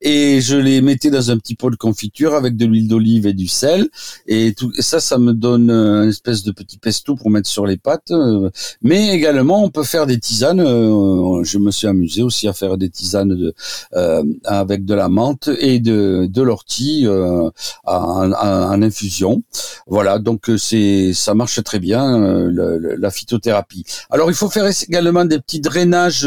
et 0.00 0.40
je 0.40 0.57
les 0.57 0.81
mettais 0.81 1.11
dans 1.11 1.31
un 1.31 1.38
petit 1.38 1.54
pot 1.54 1.71
de 1.71 1.76
confiture 1.76 2.35
avec 2.35 2.57
de 2.57 2.66
l'huile 2.66 2.88
d'olive 2.88 3.26
et 3.26 3.33
du 3.33 3.49
sel, 3.49 3.88
et 4.26 4.51
et 4.76 4.82
ça, 4.82 5.00
ça 5.00 5.18
me 5.18 5.32
donne 5.32 5.71
une 5.71 6.09
espèce 6.09 6.42
de 6.42 6.52
petit 6.52 6.78
pesto 6.78 7.14
pour 7.14 7.30
mettre 7.30 7.49
sur 7.49 7.66
les 7.66 7.76
pâtes. 7.76 8.11
Euh, 8.11 8.50
mais 8.82 9.14
également, 9.14 9.64
on 9.64 9.71
peut 9.71 9.85
faire 9.85 10.06
des 10.06 10.18
tisanes. 10.18 10.61
Euh, 10.61 11.42
je 11.44 11.59
me 11.59 11.71
suis 11.71 11.87
amusé 11.87 12.23
aussi 12.23 12.49
à 12.49 12.52
faire 12.52 12.76
des 12.78 12.90
tisanes 12.90 13.52
euh, 13.94 14.23
avec 14.44 14.85
de 14.85 14.94
la 14.94 15.09
menthe 15.09 15.49
et 15.59 15.80
de, 15.80 16.26
de 16.30 16.42
l'ortie 16.42 17.06
en, 17.09 18.32
en, 18.32 18.82
infusion. 18.82 19.42
Voilà, 19.87 20.18
donc 20.18 20.50
c'est 20.59 21.12
ça 21.12 21.35
marche 21.35 21.62
très 21.62 21.78
bien 21.78 22.50
la 22.50 23.11
phytothérapie. 23.11 23.85
Alors, 24.11 24.30
il 24.30 24.35
faut 24.35 24.50
faire 24.50 24.66
également 24.88 25.25
des 25.25 25.38
petits 25.38 25.61
drainages 25.61 26.26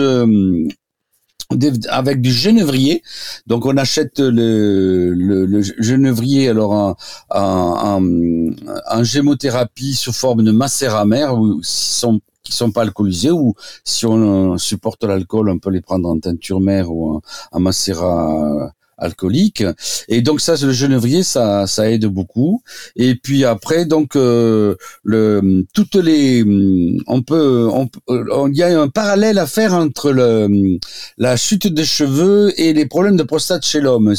avec 1.89 2.21
du 2.21 2.31
genévrier. 2.31 3.03
Donc 3.47 3.65
on 3.65 3.77
achète 3.77 4.19
le, 4.19 5.13
le, 5.13 5.45
le 5.45 5.61
genévrier 5.61 6.49
alors 6.49 6.97
en, 7.29 8.01
gémothérapie 9.03 9.95
sous 9.95 10.13
forme 10.13 10.43
de 10.43 10.51
macéramère 10.51 11.35
sont 11.61 12.19
qui 12.43 12.51
sont 12.53 12.71
pas 12.71 12.83
alcoolisés 12.83 13.31
ou 13.31 13.55
si 13.83 14.05
on 14.05 14.57
supporte 14.59 15.03
l'alcool, 15.03 15.49
on 15.49 15.57
peut 15.57 15.71
les 15.71 15.81
prendre 15.81 16.07
en 16.07 16.19
teinture 16.19 16.61
mère 16.61 16.91
ou 16.91 17.15
en, 17.15 17.21
en 17.51 17.59
macérat 17.59 18.71
alcoolique. 18.97 19.63
Et 20.07 20.21
donc 20.21 20.41
ça, 20.41 20.55
le 20.61 20.71
genévrier, 20.71 21.23
ça, 21.23 21.67
ça 21.67 21.89
aide 21.91 22.05
beaucoup. 22.05 22.61
Et 22.95 23.15
puis 23.15 23.45
après, 23.45 23.85
donc 23.85 24.15
euh, 24.15 24.75
le 25.03 25.65
toutes 25.73 25.95
les, 25.95 26.43
on 27.07 27.21
peut, 27.21 27.67
on, 27.71 27.89
il 28.47 28.57
y 28.57 28.63
a 28.63 28.79
un 28.79 28.89
parallèle 28.89 29.37
à 29.37 29.47
faire 29.47 29.73
entre 29.73 30.11
le 30.11 30.77
la 31.17 31.37
chute 31.37 31.67
des 31.67 31.85
cheveux 31.85 32.53
et 32.59 32.73
les 32.73 32.85
problèmes 32.85 33.17
de 33.17 33.23
prostate 33.23 33.65
chez 33.65 33.81
l'homme. 33.81 34.13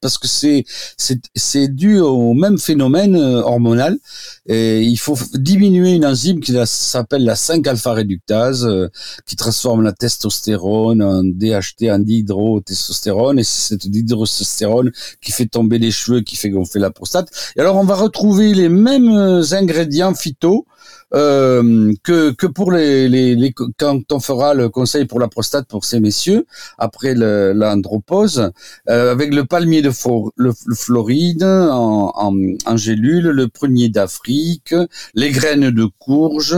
Parce 0.00 0.18
que 0.18 0.28
c'est 0.28 0.64
c'est 0.96 1.20
c'est 1.34 1.68
dû 1.68 2.00
au 2.00 2.34
même 2.34 2.58
phénomène 2.58 3.16
euh, 3.16 3.42
hormonal. 3.42 3.98
Et 4.46 4.82
il 4.82 4.96
faut 4.98 5.16
diminuer 5.34 5.94
une 5.94 6.06
enzyme 6.06 6.40
qui 6.40 6.56
s'appelle 6.64 7.24
la 7.24 7.34
5-alpha 7.34 7.92
réductase, 7.92 8.66
euh, 8.66 8.88
qui 9.26 9.36
transforme 9.36 9.82
la 9.82 9.92
testostérone 9.92 11.02
en 11.02 11.22
DHT, 11.22 11.90
en 11.90 11.98
dihydrotestostérone, 11.98 13.38
et 13.38 13.44
c'est 13.44 13.68
cette 13.68 13.88
dihydrotestostérone 14.10 14.90
qui 15.20 15.32
fait 15.32 15.46
tomber 15.46 15.78
les 15.78 15.90
cheveux, 15.90 16.20
qui 16.20 16.36
fait 16.36 16.50
gonfler 16.50 16.80
la 16.80 16.90
prostate. 16.90 17.28
Et 17.56 17.60
alors 17.60 17.76
on 17.76 17.84
va 17.84 17.94
retrouver 17.94 18.54
les 18.54 18.68
mêmes 18.68 19.16
euh, 19.16 19.42
ingrédients 19.52 20.14
phyto 20.14 20.66
euh, 21.14 21.92
que, 22.02 22.30
que 22.32 22.46
pour 22.46 22.72
les, 22.72 23.08
les, 23.08 23.34
les, 23.34 23.52
quand 23.52 24.00
on 24.12 24.20
fera 24.20 24.54
le 24.54 24.68
conseil 24.68 25.04
pour 25.04 25.20
la 25.20 25.28
prostate 25.28 25.66
pour 25.66 25.84
ces 25.84 26.00
messieurs 26.00 26.46
après 26.78 27.14
l'andropause 27.14 28.50
euh, 28.88 29.12
avec 29.12 29.34
le 29.34 29.44
palmier 29.44 29.82
de 29.82 29.90
le, 30.36 30.52
Floride 30.74 31.42
en, 31.42 32.12
en, 32.14 32.34
en, 32.66 32.76
gélule, 32.76 33.28
le 33.28 33.48
prunier 33.48 33.88
d'Afrique, 33.88 34.74
les 35.14 35.30
graines 35.30 35.70
de 35.70 35.88
courge 35.98 36.56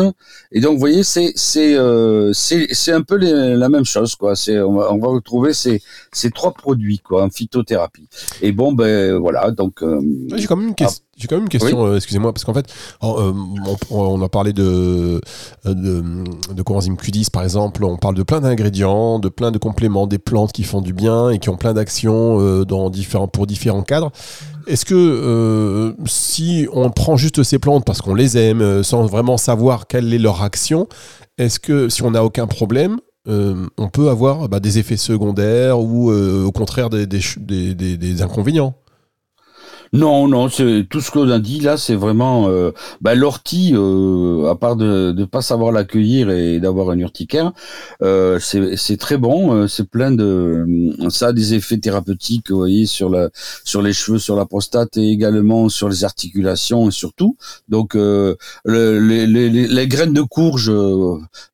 et 0.51 0.61
donc 0.61 0.75
vous 0.75 0.81
voyez 0.81 1.03
c'est 1.03 1.33
c'est 1.37 1.75
euh, 1.77 2.33
c'est 2.33 2.93
un 2.93 3.03
peu 3.03 3.17
la 3.17 3.69
même 3.69 3.85
chose 3.85 4.15
quoi. 4.17 4.37
C'est 4.37 4.59
on 4.61 4.75
va, 4.75 4.93
on 4.93 4.99
va 4.99 5.09
retrouver 5.09 5.53
ces 5.53 5.83
ces 6.13 6.31
trois 6.31 6.53
produits 6.53 6.99
quoi 6.99 7.25
en 7.25 7.31
phytothérapie. 7.31 8.09
Et 8.41 8.53
bon 8.53 8.73
ben 8.73 9.17
voilà 9.17 9.51
donc. 9.51 9.83
Euh, 9.83 10.01
J'ai 10.35 10.47
quand 10.47 10.57
même 10.57 10.69
une 10.69 10.75
question. 10.75 11.05
J'ai 11.23 11.29
quand 11.29 11.37
même 11.37 11.45
une 11.45 11.49
question, 11.49 11.87
euh, 11.87 11.95
excusez-moi, 11.95 12.33
parce 12.33 12.43
qu'en 12.43 12.53
fait, 12.53 12.67
euh, 13.05 13.33
on, 13.91 14.21
a 14.23 14.29
parlé 14.29 14.53
de, 14.53 15.21
de, 15.65 16.03
de 16.53 16.63
coenzyme 16.63 16.97
Q10 16.97 17.31
par 17.31 17.45
exemple, 17.45 17.85
on 17.85 17.97
parle 17.97 18.17
de 18.17 18.25
plein 18.25 18.41
d'ingrédients, 18.41 19.21
de 19.21 19.29
plein 19.29 19.53
de 19.53 19.59
compléments, 19.59 20.09
des 20.09 20.19
plantes 20.19 20.51
qui 20.51 20.65
font 20.65 20.81
du 20.81 20.93
bien 20.93 21.31
et 21.31 21.39
qui 21.39 21.49
ont 21.49 21.57
plein 21.57 21.75
d'actions 21.75 22.41
euh, 22.41 22.65
dans 22.65 22.91
différents, 22.91 23.29
pour 23.29 23.47
différents 23.47 23.83
cadres. 23.83 24.11
Est-ce 24.67 24.85
que 24.85 25.95
si 26.07 26.67
on 26.73 26.91
prend 26.91 27.17
juste 27.17 27.45
ces 27.45 27.61
plantes 27.61 27.85
parce 27.85 28.03
qu'on 28.03 28.15
les 28.15 28.37
aime, 28.37 28.83
sans 28.83 29.07
vraiment 29.07 29.37
savoir 29.37 29.87
quelle 29.87 30.13
est 30.13 30.19
leur 30.19 30.43
action, 30.43 30.89
est-ce 31.39 31.61
que 31.61 31.89
si 31.89 32.03
on 32.03 32.11
n'a 32.11 32.25
aucun 32.25 32.49
problème, 32.49 32.99
on 33.27 33.89
peut 33.93 34.09
avoir 34.09 34.49
bah, 34.49 34.59
des 34.59 34.79
effets 34.79 34.97
secondaires 34.97 35.79
ou 35.79 36.13
au 36.13 36.53
contraire 36.53 36.91
des, 36.91 37.07
des, 37.07 37.75
des 37.75 38.23
inconvénients? 38.23 38.75
Non, 39.95 40.27
non, 40.27 40.49
c'est 40.49 40.87
tout 40.89 41.03
ce 41.03 41.11
qu'on 41.11 41.29
a 41.29 41.39
dit 41.39 41.61
là, 41.61 41.77
c'est 41.77 41.95
vraiment 41.95 42.49
euh, 42.49 42.71
bah, 43.03 43.15
l'ortie, 43.15 43.73
euh, 43.75 44.49
à 44.51 44.55
part 44.55 44.77
de 44.77 45.13
ne 45.15 45.25
pas 45.27 45.43
savoir 45.43 45.71
l'accueillir 45.71 46.31
et 46.31 46.61
d'avoir 46.61 46.93
une 46.93 47.01
urticaire, 47.01 47.53
euh, 48.03 48.39
c'est 48.41 48.97
très 48.97 49.19
bon, 49.19 49.53
euh, 49.55 49.67
c'est 49.69 49.87
plein 49.87 50.11
de 50.11 50.65
ça 51.11 51.29
a 51.29 51.33
des 51.35 51.53
effets 51.53 51.77
thérapeutiques, 51.77 52.51
vous 52.51 52.57
voyez, 52.57 52.87
sur 52.87 53.11
la 53.11 53.29
sur 53.65 53.83
les 53.83 53.93
cheveux, 53.93 54.19
sur 54.19 54.35
la 54.35 54.47
prostate 54.47 54.97
et 54.97 55.11
également 55.11 55.69
sur 55.69 55.91
les 55.91 56.05
articulations 56.05 56.89
et 56.89 56.91
surtout. 56.91 57.37
Donc 57.69 57.93
le, 57.95 58.39
les, 58.65 59.27
les, 59.27 59.51
les, 59.51 59.89
graines 59.89 60.15
de 60.15 60.23
courge, 60.23 60.73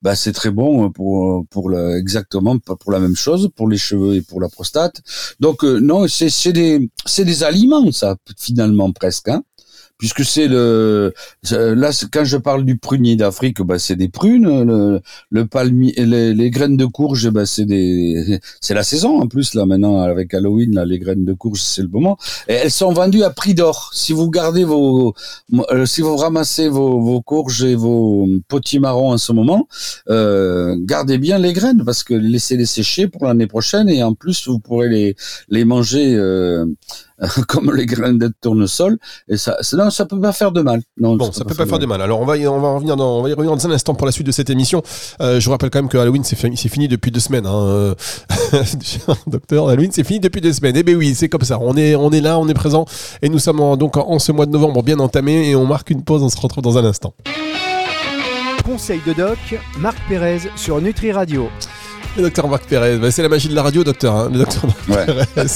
bah, 0.02 0.14
c'est 0.14 0.32
très 0.32 0.52
bon 0.52 0.92
pour 0.92 1.44
pour 1.50 1.70
la, 1.70 1.98
exactement 1.98 2.56
pour 2.58 2.92
la 2.92 3.00
même 3.00 3.16
chose 3.16 3.48
pour 3.56 3.68
les 3.68 3.78
cheveux 3.78 4.14
et 4.14 4.22
pour 4.22 4.40
la 4.40 4.48
prostate. 4.48 5.02
Donc 5.40 5.64
non, 5.64 6.06
c'est 6.06 6.52
des 6.52 6.88
c'est 7.04 7.24
des 7.24 7.42
aliments 7.42 7.90
ça 7.90 8.14
finalement 8.36 8.92
presque. 8.92 9.28
Hein 9.28 9.42
puisque 9.98 10.24
c'est 10.24 10.46
le 10.46 11.12
là 11.50 11.90
quand 12.12 12.24
je 12.24 12.36
parle 12.36 12.64
du 12.64 12.78
prunier 12.78 13.16
d'Afrique 13.16 13.60
bah 13.62 13.78
c'est 13.78 13.96
des 13.96 14.08
prunes 14.08 14.64
le, 14.64 15.00
le 15.30 15.46
palmier 15.46 15.92
les, 15.98 16.32
les, 16.34 16.50
graines 16.50 16.76
de 16.76 16.86
courge 16.86 17.28
bah 17.30 17.46
c'est 17.46 17.64
des 17.64 18.38
c'est 18.60 18.74
la 18.74 18.84
saison 18.84 19.20
en 19.20 19.26
plus 19.26 19.54
là 19.54 19.66
maintenant 19.66 20.00
avec 20.00 20.32
Halloween 20.32 20.74
là 20.74 20.84
les 20.84 21.00
graines 21.00 21.24
de 21.24 21.32
courge 21.32 21.60
c'est 21.60 21.82
le 21.82 21.88
moment 21.88 22.16
et 22.48 22.54
elles 22.54 22.70
sont 22.70 22.92
vendues 22.92 23.24
à 23.24 23.30
prix 23.30 23.54
d'or 23.54 23.90
si 23.92 24.12
vous 24.12 24.30
gardez 24.30 24.64
vos 24.64 25.14
euh, 25.72 25.84
si 25.84 26.00
vous 26.00 26.16
ramassez 26.16 26.68
vos, 26.68 27.00
vos 27.00 27.20
courges 27.20 27.64
et 27.64 27.74
vos 27.74 28.28
potimarrons 28.46 29.12
en 29.12 29.18
ce 29.18 29.32
moment 29.32 29.66
euh, 30.08 30.76
gardez 30.78 31.18
bien 31.18 31.38
les 31.38 31.52
graines 31.52 31.82
parce 31.84 32.04
que 32.04 32.14
laissez-les 32.14 32.66
sécher 32.66 33.08
pour 33.08 33.26
l'année 33.26 33.48
prochaine 33.48 33.88
et 33.88 34.04
en 34.04 34.14
plus 34.14 34.46
vous 34.46 34.60
pourrez 34.60 34.88
les 34.88 35.16
les 35.48 35.64
manger 35.64 36.14
euh, 36.14 36.66
comme 37.48 37.74
les 37.74 37.86
graines 37.86 38.18
de 38.18 38.32
tournesol. 38.40 38.98
Et 39.28 39.36
ça, 39.36 39.56
non, 39.72 39.90
ça 39.90 40.06
peut 40.06 40.20
pas 40.20 40.32
faire 40.32 40.52
de 40.52 40.62
mal. 40.62 40.80
Non, 40.98 41.16
bon, 41.16 41.32
ça, 41.32 41.44
peut 41.44 41.54
pas, 41.54 41.66
faire 41.66 41.78
de 41.78 41.86
mal. 41.86 42.00
Alors 42.00 42.20
on 42.20 42.24
va, 42.24 42.36
y, 42.36 42.46
on 42.46 42.60
va 42.60 42.74
revenir 42.74 42.96
dans, 42.96 43.18
on 43.18 43.22
va 43.22 43.30
y 43.30 43.32
revenir 43.32 43.54
dans 43.54 43.66
un 43.66 43.70
instant 43.70 43.94
pour 43.94 44.06
la 44.06 44.12
suite 44.12 44.26
de 44.26 44.32
cette 44.32 44.50
émission. 44.50 44.82
Euh, 45.20 45.40
je 45.40 45.44
vous 45.44 45.50
rappelle 45.50 45.70
quand 45.70 45.80
même 45.80 45.88
que 45.88 45.98
Halloween 45.98 46.24
c'est 46.24 46.36
fini, 46.36 46.56
c'est 46.56 46.68
fini 46.68 46.88
depuis 46.88 47.10
deux 47.10 47.20
semaines. 47.20 47.46
Hein. 47.46 47.94
Docteur, 49.26 49.68
Halloween 49.68 49.90
c'est 49.92 50.04
fini 50.04 50.20
depuis 50.20 50.40
deux 50.40 50.52
semaines. 50.52 50.76
Eh 50.76 50.82
ben 50.82 50.96
oui, 50.96 51.14
c'est 51.14 51.28
comme 51.28 51.42
ça. 51.42 51.58
On 51.60 51.76
est, 51.76 51.94
on 51.94 52.10
est 52.10 52.20
là, 52.20 52.38
on 52.38 52.48
est 52.48 52.54
présent, 52.54 52.84
et 53.22 53.28
nous 53.28 53.38
sommes 53.38 53.76
donc 53.76 53.96
en 53.96 54.18
ce 54.18 54.32
mois 54.32 54.46
de 54.46 54.52
novembre 54.52 54.82
bien 54.82 54.98
entamé, 54.98 55.50
et 55.50 55.56
on 55.56 55.66
marque 55.66 55.90
une 55.90 56.02
pause. 56.02 56.22
On 56.22 56.28
se 56.28 56.40
retrouve 56.40 56.62
dans 56.62 56.78
un 56.78 56.84
instant. 56.84 57.14
Conseil 58.64 59.00
de 59.06 59.14
doc, 59.14 59.38
Marc 59.78 59.96
Pérez 60.08 60.40
sur 60.56 60.80
Nutri 60.80 61.10
Radio. 61.10 61.48
Le 62.18 62.24
docteur 62.24 62.48
Marc 62.48 62.64
Pérez, 62.64 62.98
bah, 62.98 63.12
c'est 63.12 63.22
la 63.22 63.28
magie 63.28 63.48
de 63.48 63.54
la 63.54 63.62
radio, 63.62 63.84
docteur. 63.84 64.16
Hein. 64.16 64.28
Le 64.32 64.38
docteur 64.38 64.66
Marc 64.66 64.88
ouais. 64.88 65.06
Pérez. 65.06 65.46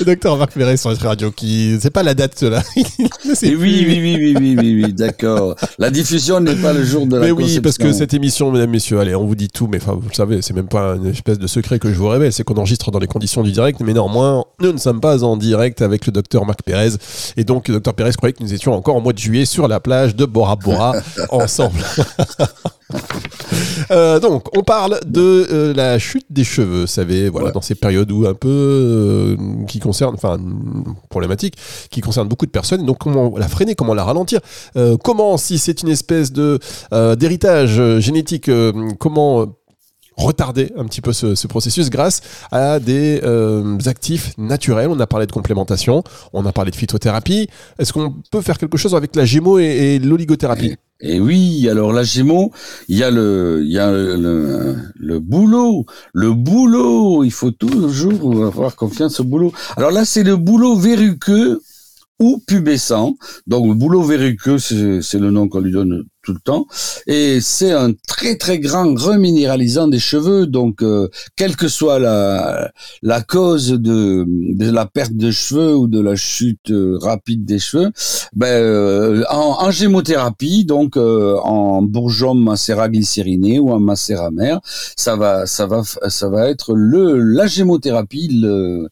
le 0.00 0.04
docteur 0.04 0.36
Marc 0.36 0.52
Pérez 0.52 0.76
sur 0.76 0.90
la 0.90 0.96
radio, 0.96 1.30
qui 1.30 1.78
c'est 1.80 1.88
pas 1.88 2.02
la 2.02 2.12
date 2.12 2.42
là. 2.42 2.62
oui, 2.76 2.84
oui, 3.42 3.56
oui, 3.56 3.98
oui, 3.98 4.34
oui, 4.38 4.56
oui, 4.58 4.82
oui, 4.84 4.92
d'accord. 4.92 5.56
La 5.78 5.88
diffusion 5.88 6.38
n'est 6.40 6.54
pas 6.54 6.74
le 6.74 6.84
jour 6.84 7.06
de 7.06 7.16
la. 7.16 7.24
Mais 7.24 7.30
oui, 7.30 7.60
parce 7.62 7.78
que 7.78 7.92
cette 7.92 8.12
émission, 8.12 8.52
mesdames, 8.52 8.68
messieurs, 8.68 9.00
allez, 9.00 9.14
on 9.14 9.24
vous 9.24 9.34
dit 9.34 9.48
tout, 9.48 9.68
mais 9.68 9.78
enfin, 9.78 9.94
vous 9.94 10.06
le 10.06 10.14
savez, 10.14 10.42
c'est 10.42 10.52
même 10.52 10.68
pas 10.68 10.96
une 10.96 11.06
espèce 11.06 11.38
de 11.38 11.46
secret 11.46 11.78
que 11.78 11.88
je 11.88 11.94
vous 11.94 12.08
révèle, 12.08 12.30
c'est 12.30 12.44
qu'on 12.44 12.56
enregistre 12.56 12.90
dans 12.90 12.98
les 12.98 13.06
conditions 13.06 13.42
du 13.42 13.52
direct, 13.52 13.80
mais 13.80 13.94
néanmoins, 13.94 14.44
nous 14.60 14.72
ne 14.72 14.78
sommes 14.78 15.00
pas 15.00 15.24
en 15.24 15.38
direct 15.38 15.80
avec 15.80 16.04
le 16.04 16.12
docteur 16.12 16.44
Marc 16.44 16.62
Pérez, 16.62 16.90
et 17.38 17.44
donc 17.44 17.68
le 17.68 17.74
docteur 17.74 17.94
Pérez 17.94 18.12
croyait 18.12 18.34
que 18.34 18.42
nous 18.42 18.52
étions 18.52 18.74
encore 18.74 18.96
en 18.96 19.00
mois 19.00 19.14
de 19.14 19.18
juillet 19.18 19.46
sur 19.46 19.66
la 19.66 19.80
plage 19.80 20.14
de 20.14 20.26
Bora 20.26 20.56
Bora 20.56 20.92
ensemble. 21.30 21.80
Euh, 23.92 24.18
donc, 24.18 24.56
on 24.56 24.62
parle 24.62 24.98
de 25.06 25.46
euh, 25.52 25.74
la 25.74 25.98
chute 25.98 26.26
des 26.30 26.42
cheveux, 26.42 26.80
vous 26.82 26.86
savez, 26.86 27.28
voilà, 27.28 27.52
dans 27.52 27.60
ces 27.60 27.76
périodes 27.76 28.10
où 28.10 28.26
un 28.26 28.34
peu 28.34 28.48
euh, 28.48 29.36
qui 29.68 29.78
concerne, 29.78 30.14
enfin, 30.14 30.38
problématique, 31.08 31.54
qui 31.90 32.00
concerne 32.00 32.26
beaucoup 32.26 32.46
de 32.46 32.50
personnes. 32.50 32.84
Donc, 32.84 32.98
comment 32.98 33.36
la 33.36 33.46
freiner, 33.46 33.76
comment 33.76 33.94
la 33.94 34.02
ralentir, 34.02 34.40
comment, 35.04 35.36
si 35.36 35.58
c'est 35.58 35.82
une 35.82 35.88
espèce 35.88 36.32
de 36.32 36.58
d'héritage 37.16 38.00
génétique, 38.00 38.50
comment 38.98 39.46
retarder 40.16 40.72
un 40.76 40.84
petit 40.84 41.00
peu 41.00 41.12
ce, 41.12 41.46
processus 41.46 41.90
grâce 41.90 42.20
à 42.50 42.80
des 42.80 43.20
actifs 43.86 44.36
naturels. 44.38 44.88
On 44.88 45.00
a 45.00 45.06
parlé 45.06 45.26
de 45.26 45.32
complémentation, 45.32 46.02
on 46.32 46.44
a 46.46 46.52
parlé 46.52 46.70
de 46.70 46.76
phytothérapie. 46.76 47.48
Est-ce 47.78 47.92
qu'on 47.92 48.14
peut 48.30 48.40
faire 48.40 48.58
quelque 48.58 48.78
chose 48.78 48.94
avec 48.94 49.14
la 49.14 49.24
gémo 49.24 49.58
et 49.58 49.98
l'oligothérapie? 49.98 50.76
Et 51.00 51.20
oui, 51.20 51.68
alors 51.68 51.92
la 51.92 52.04
Gémeaux, 52.04 52.52
il 52.88 52.96
y 52.96 53.02
a 53.02 53.10
le, 53.10 53.60
il 53.62 53.70
y 53.70 53.78
a 53.78 53.92
le, 53.92 54.76
le, 54.94 55.20
boulot, 55.20 55.84
le 56.14 56.32
boulot. 56.32 57.22
Il 57.22 57.32
faut 57.32 57.50
toujours 57.50 58.46
avoir 58.46 58.76
confiance 58.76 59.20
au 59.20 59.24
boulot. 59.24 59.52
Alors 59.76 59.90
là, 59.90 60.06
c'est 60.06 60.22
le 60.22 60.36
boulot 60.36 60.74
verruqueux 60.76 61.60
ou 62.18 62.42
pubescent. 62.46 63.14
Donc 63.46 63.66
le 63.66 63.74
boulot 63.74 64.02
verruqueux, 64.04 64.58
c'est 64.58 65.18
le 65.18 65.30
nom 65.30 65.48
qu'on 65.48 65.60
lui 65.60 65.72
donne 65.72 66.04
tout 66.26 66.34
le 66.34 66.40
temps. 66.40 66.66
Et 67.06 67.40
c'est 67.40 67.70
un 67.70 67.92
très 68.08 68.36
très 68.36 68.58
grand 68.58 68.94
reminéralisant 68.94 69.86
des 69.86 70.00
cheveux. 70.00 70.46
Donc, 70.46 70.82
euh, 70.82 71.08
quelle 71.36 71.54
que 71.56 71.68
soit 71.68 72.00
la, 72.00 72.72
la 73.02 73.22
cause 73.22 73.68
de, 73.68 74.24
de 74.26 74.70
la 74.70 74.86
perte 74.86 75.14
de 75.14 75.30
cheveux 75.30 75.76
ou 75.76 75.86
de 75.86 76.00
la 76.00 76.16
chute 76.16 76.70
euh, 76.70 76.98
rapide 77.00 77.44
des 77.44 77.60
cheveux, 77.60 77.92
ben, 78.34 78.46
euh, 78.46 79.24
en, 79.30 79.66
en, 79.66 79.70
gémothérapie, 79.70 80.64
donc 80.64 80.96
en 80.96 81.82
bourgeon 81.82 82.34
macérat 82.34 82.88
glycériné 82.88 83.58
ou 83.58 83.70
en 83.70 83.78
macérat 83.78 84.30
ça 84.96 85.14
va 85.14 85.46
ça 85.46 85.66
va 85.66 85.82
ça 85.84 86.28
va 86.28 86.48
être 86.48 86.74
le 86.74 87.18
la 87.18 87.46
gémothérapie 87.46 88.28
le, 88.32 88.88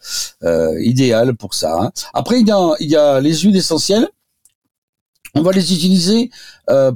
idéal 0.81 1.35
pour 1.35 1.55
ça. 1.55 1.77
Hein. 1.81 1.91
Après, 2.13 2.41
il 2.41 2.47
y 2.47 2.53
a, 2.53 2.75
il 2.79 2.91
y 2.91 2.97
a 2.97 3.21
les 3.21 3.35
huiles 3.35 3.57
essentielles 3.57 4.09
on 5.35 5.43
va 5.43 5.53
les 5.53 5.75
utiliser 5.75 6.31
euh, 6.71 6.93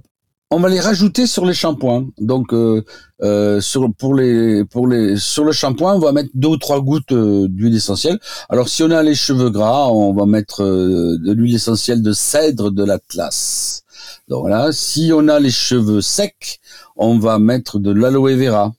on 0.50 0.60
va 0.60 0.68
les 0.68 0.80
rajouter 0.80 1.26
sur 1.26 1.44
les 1.44 1.52
shampoings. 1.52 2.06
Donc 2.18 2.52
euh, 2.52 2.82
euh, 3.22 3.60
sur 3.60 3.92
pour 3.94 4.14
les 4.14 4.64
pour 4.64 4.86
les 4.86 5.16
sur 5.16 5.44
le 5.44 5.52
shampoing, 5.52 5.94
on 5.94 5.98
va 5.98 6.12
mettre 6.12 6.30
deux 6.34 6.48
ou 6.48 6.56
trois 6.56 6.80
gouttes 6.80 7.12
euh, 7.12 7.46
d'huile 7.48 7.76
essentielle. 7.76 8.18
Alors 8.48 8.68
si 8.68 8.82
on 8.82 8.90
a 8.90 9.02
les 9.02 9.14
cheveux 9.14 9.50
gras, 9.50 9.88
on 9.88 10.14
va 10.14 10.26
mettre 10.26 10.62
de 10.64 11.32
l'huile 11.32 11.54
essentielle 11.56 12.02
de 12.02 12.12
cèdre 12.12 12.70
de 12.70 12.84
l'Atlas. 12.84 13.82
Donc 14.28 14.40
voilà, 14.40 14.72
si 14.72 15.10
on 15.14 15.28
a 15.28 15.38
les 15.38 15.50
cheveux 15.50 16.00
secs, 16.00 16.60
on 16.96 17.18
va 17.18 17.38
mettre 17.38 17.78
de 17.78 17.90
l'aloe 17.92 18.36
vera 18.36 18.72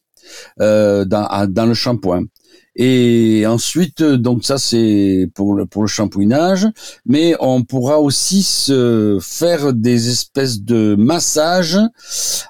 dans 0.58 1.48
dans 1.48 1.66
le 1.66 1.74
shampoing. 1.74 2.26
Et 2.82 3.46
ensuite, 3.46 4.02
donc 4.02 4.46
ça 4.46 4.58
c'est 4.58 5.30
pour 5.36 5.54
le 5.54 5.66
pour 5.66 5.84
le 5.84 5.90
mais 7.06 7.36
on 7.42 7.64
pourra 7.64 8.00
aussi 8.00 8.42
se 8.42 9.20
faire 9.22 9.74
des 9.74 10.08
espèces 10.08 10.62
de 10.62 10.96
massages 10.98 11.78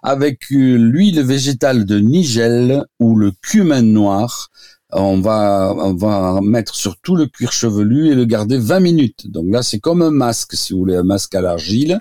avec 0.04 0.52
l'huile 0.52 1.24
végétale 1.24 1.84
de 1.84 1.98
nigel 1.98 2.86
ou 3.00 3.16
le 3.16 3.32
cumin 3.42 3.82
noir 3.82 4.52
on 4.92 5.22
va, 5.22 5.74
on 5.78 5.94
va 5.94 6.40
mettre 6.42 6.74
sur 6.74 6.98
tout 6.98 7.16
le 7.16 7.28
cuir 7.28 7.52
chevelu 7.52 8.10
et 8.10 8.16
le 8.16 8.26
garder 8.26 8.58
20 8.58 8.80
minutes. 8.80 9.30
Donc 9.30 9.46
là, 9.52 9.62
c'est 9.62 9.80
comme 9.80 10.02
un 10.02 10.10
masque, 10.10 10.56
si 10.56 10.74
vous 10.74 10.80
voulez, 10.80 10.96
un 10.96 11.04
masque 11.04 11.36
à 11.36 11.42
l'argile. 11.42 12.00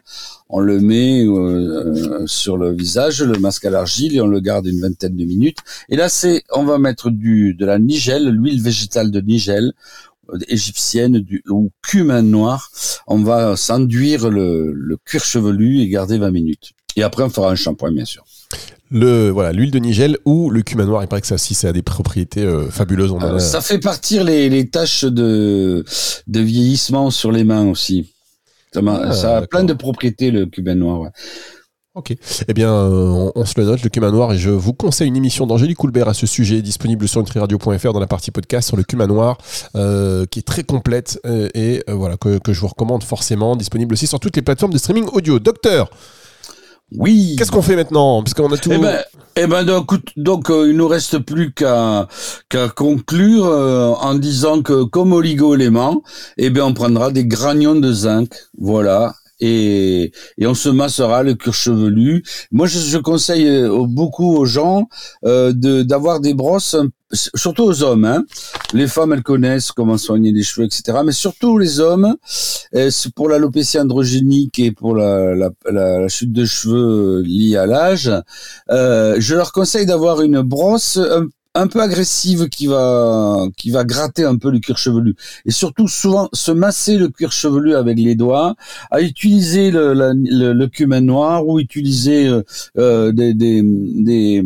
On 0.48 0.60
le 0.60 0.80
met 0.80 1.26
euh, 1.26 2.26
sur 2.26 2.56
le 2.56 2.72
visage, 2.72 3.22
le 3.22 3.38
masque 3.38 3.66
à 3.66 3.70
l'argile, 3.70 4.16
et 4.16 4.20
on 4.22 4.26
le 4.26 4.40
garde 4.40 4.66
une 4.66 4.80
vingtaine 4.80 5.16
de 5.16 5.24
minutes. 5.24 5.58
Et 5.90 5.96
là, 5.96 6.08
c'est, 6.08 6.44
on 6.50 6.64
va 6.64 6.78
mettre 6.78 7.10
du, 7.10 7.52
de 7.52 7.66
la 7.66 7.78
nigel, 7.78 8.30
l'huile 8.30 8.62
végétale 8.62 9.10
de 9.10 9.20
nigel, 9.20 9.74
euh, 10.30 10.38
égyptienne 10.48 11.18
du, 11.18 11.42
ou 11.50 11.70
cumin 11.82 12.22
noir. 12.22 12.70
On 13.06 13.22
va 13.22 13.56
s'enduire 13.56 14.30
le, 14.30 14.72
le 14.72 14.96
cuir 14.96 15.24
chevelu 15.24 15.80
et 15.80 15.88
garder 15.88 16.16
20 16.16 16.30
minutes. 16.30 16.72
Et 16.96 17.02
après, 17.02 17.22
on 17.22 17.28
fera 17.28 17.50
un 17.50 17.54
shampoing, 17.54 17.92
bien 17.92 18.06
sûr 18.06 18.24
le 18.90 19.30
voilà 19.30 19.52
l'huile 19.52 19.70
de 19.70 19.78
nigel 19.78 20.18
ou 20.24 20.50
le 20.50 20.62
cumin 20.62 20.86
noir. 20.86 21.02
Il 21.02 21.08
paraît 21.08 21.20
que 21.20 21.26
ça 21.26 21.34
aussi, 21.34 21.54
ça 21.54 21.68
a 21.68 21.72
des 21.72 21.82
propriétés 21.82 22.42
euh, 22.42 22.70
fabuleuses. 22.70 23.14
Euh, 23.22 23.38
ça 23.38 23.60
fait 23.60 23.78
partir 23.78 24.24
les, 24.24 24.48
les 24.48 24.68
taches 24.68 25.04
de, 25.04 25.84
de 26.26 26.40
vieillissement 26.40 27.10
sur 27.10 27.32
les 27.32 27.44
mains 27.44 27.66
aussi. 27.68 28.12
Ça, 28.72 28.80
a 28.80 29.36
ah, 29.38 29.46
plein 29.46 29.64
de 29.64 29.72
propriétés 29.72 30.30
le 30.30 30.46
cumin 30.46 30.74
noir. 30.74 31.00
Ouais. 31.00 31.08
Ok. 31.94 32.14
Eh 32.46 32.54
bien, 32.54 32.70
euh, 32.70 33.32
on, 33.34 33.44
se 33.44 33.58
le 33.58 33.66
note, 33.66 33.82
le 33.82 33.88
cumin 33.88 34.12
noir, 34.12 34.32
et 34.32 34.38
je 34.38 34.50
vous 34.50 34.72
conseille 34.72 35.08
une 35.08 35.16
émission 35.16 35.46
d'Angélique 35.46 35.78
Coulbert 35.78 36.06
à 36.06 36.14
ce 36.14 36.26
sujet, 36.26 36.62
disponible 36.62 37.08
sur 37.08 37.20
nutriradio.fr 37.20 37.92
dans 37.92 37.98
la 37.98 38.06
partie 38.06 38.30
podcast 38.30 38.68
sur 38.68 38.76
le 38.76 38.84
cumin 38.84 39.06
noir, 39.06 39.38
qui 39.72 40.38
est 40.38 40.46
très 40.46 40.62
complète 40.62 41.18
et 41.24 41.82
voilà 41.88 42.16
que, 42.16 42.38
que, 42.38 42.52
je 42.52 42.60
vous 42.60 42.68
recommande 42.68 43.02
forcément, 43.02 43.56
disponible 43.56 43.94
aussi 43.94 44.06
sur 44.06 44.20
toutes 44.20 44.36
les 44.36 44.42
plateformes 44.42 44.72
de 44.72 44.78
streaming 44.78 45.06
audio. 45.12 45.40
Docteur, 45.40 45.90
oui. 46.96 47.36
Qu'est-ce 47.36 47.50
qu'on 47.50 47.62
fait 47.62 47.76
maintenant? 47.76 48.22
Parce 48.22 48.34
qu'on 48.34 48.50
a 48.52 48.56
tout. 48.56 48.70
Eh 48.72 48.78
ben, 48.78 49.02
eh 49.36 49.46
ben 49.46 49.64
donc, 49.64 49.90
donc 50.16 50.50
euh, 50.50 50.68
il 50.70 50.76
nous 50.76 50.88
reste 50.88 51.18
plus 51.18 51.52
qu'à 51.52 52.08
qu'à 52.48 52.68
conclure 52.68 53.46
euh, 53.46 53.92
en 54.00 54.14
disant 54.14 54.62
que 54.62 54.84
comme 54.84 55.12
oligo-élément, 55.12 56.02
eh 56.38 56.50
ben 56.50 56.62
on 56.62 56.72
prendra 56.72 57.10
des 57.10 57.26
granions 57.26 57.74
de 57.74 57.92
zinc, 57.92 58.34
voilà, 58.58 59.14
et, 59.40 60.12
et 60.38 60.46
on 60.46 60.54
se 60.54 60.68
massera 60.68 61.22
le 61.22 61.34
cuir 61.34 61.54
chevelu. 61.54 62.24
Moi, 62.52 62.66
je, 62.66 62.78
je 62.78 62.98
conseille 62.98 63.48
euh, 63.48 63.84
beaucoup 63.86 64.36
aux 64.36 64.46
gens 64.46 64.88
euh, 65.24 65.52
de 65.52 65.82
d'avoir 65.82 66.20
des 66.20 66.34
brosses 66.34 66.76
surtout 67.12 67.64
aux 67.64 67.82
hommes. 67.82 68.04
Hein. 68.04 68.24
Les 68.72 68.86
femmes, 68.86 69.12
elles 69.12 69.22
connaissent 69.22 69.72
comment 69.72 69.98
soigner 69.98 70.32
les 70.32 70.42
cheveux, 70.42 70.66
etc. 70.66 70.98
Mais 71.04 71.12
surtout 71.12 71.58
les 71.58 71.80
hommes, 71.80 72.16
euh, 72.74 72.90
c'est 72.90 73.12
pour 73.14 73.30
androgénique 73.78 74.58
et 74.58 74.72
pour 74.72 74.94
la, 74.94 75.34
la, 75.34 75.50
la, 75.70 76.08
chute 76.08 76.32
de 76.32 76.44
cheveux 76.44 77.22
liée 77.22 77.56
à 77.56 77.66
l'âge. 77.66 78.10
Euh, 78.70 79.16
je 79.18 79.34
leur 79.34 79.52
conseille 79.52 79.86
d'avoir 79.86 80.20
une 80.20 80.42
brosse 80.42 80.98
un, 81.60 81.66
peu 81.66 81.80
agressive 81.80 82.48
qui 82.48 82.66
va 82.66 83.46
qui 83.56 83.70
va 83.70 83.84
gratter 83.84 84.24
un 84.24 84.36
peu 84.36 84.50
le 84.50 84.58
cuir 84.58 84.78
chevelu 84.78 85.14
et 85.44 85.50
surtout 85.50 85.88
souvent 85.88 86.28
se 86.32 86.52
masser 86.52 86.96
le 86.98 87.08
cuir 87.08 87.32
chevelu 87.32 87.74
avec 87.74 87.98
les 87.98 88.14
doigts, 88.14 88.54
à 88.90 89.00
utiliser 89.00 89.70
le, 89.70 89.94
le, 89.94 90.52
le 90.52 90.66
cumin 90.66 91.00
noir 91.00 91.46
ou 91.46 91.58
utiliser 91.60 92.26
euh, 92.26 92.42
euh 92.78 93.12
des, 93.12 93.34
des, 93.34 93.62
des 93.62 94.44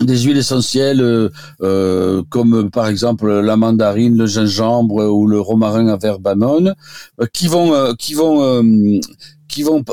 des 0.00 0.18
huiles 0.18 0.38
essentielles 0.38 1.00
euh, 1.00 1.28
euh, 1.62 2.22
comme 2.28 2.70
par 2.70 2.88
exemple 2.88 3.30
la 3.40 3.56
mandarine, 3.56 4.16
le 4.16 4.26
gingembre 4.26 5.10
ou 5.10 5.26
le 5.26 5.40
romarin 5.40 5.88
à 5.88 5.96
verbanone, 5.96 6.74
euh, 7.20 7.26
qui 7.32 7.46
vont 7.46 7.74
euh, 7.74 7.92
qui 7.98 8.14
vont 8.14 9.00
qui 9.48 9.62
vont 9.62 9.84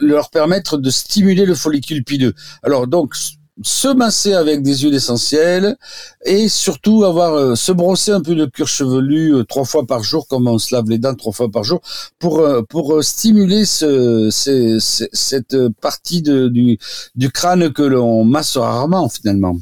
leur 0.00 0.30
permettre 0.30 0.76
de 0.76 0.90
stimuler 0.90 1.46
le 1.46 1.54
follicule 1.54 2.04
pileux. 2.04 2.34
Alors 2.62 2.86
donc 2.86 3.14
se 3.60 3.88
masser 3.88 4.32
avec 4.32 4.62
des 4.62 4.78
huiles 4.78 4.94
essentielles 4.94 5.76
et 6.24 6.48
surtout 6.48 7.04
avoir 7.04 7.34
euh, 7.34 7.54
se 7.54 7.70
brosser 7.70 8.12
un 8.12 8.22
peu 8.22 8.34
le 8.34 8.46
cuir 8.46 8.66
chevelu 8.66 9.34
euh, 9.34 9.44
trois 9.44 9.64
fois 9.64 9.86
par 9.86 10.02
jour 10.02 10.26
comme 10.26 10.48
on 10.48 10.58
se 10.58 10.74
lave 10.74 10.88
les 10.88 10.98
dents 10.98 11.14
trois 11.14 11.32
fois 11.32 11.50
par 11.50 11.62
jour 11.62 11.80
pour 12.18 12.40
euh, 12.40 12.62
pour 12.62 13.04
stimuler 13.04 13.66
ce, 13.66 14.28
cette 15.12 15.68
partie 15.80 16.22
de, 16.22 16.48
du, 16.48 16.78
du 17.14 17.30
crâne 17.30 17.72
que 17.72 17.82
l'on 17.82 18.24
masse 18.24 18.56
rarement 18.56 19.08
finalement. 19.08 19.56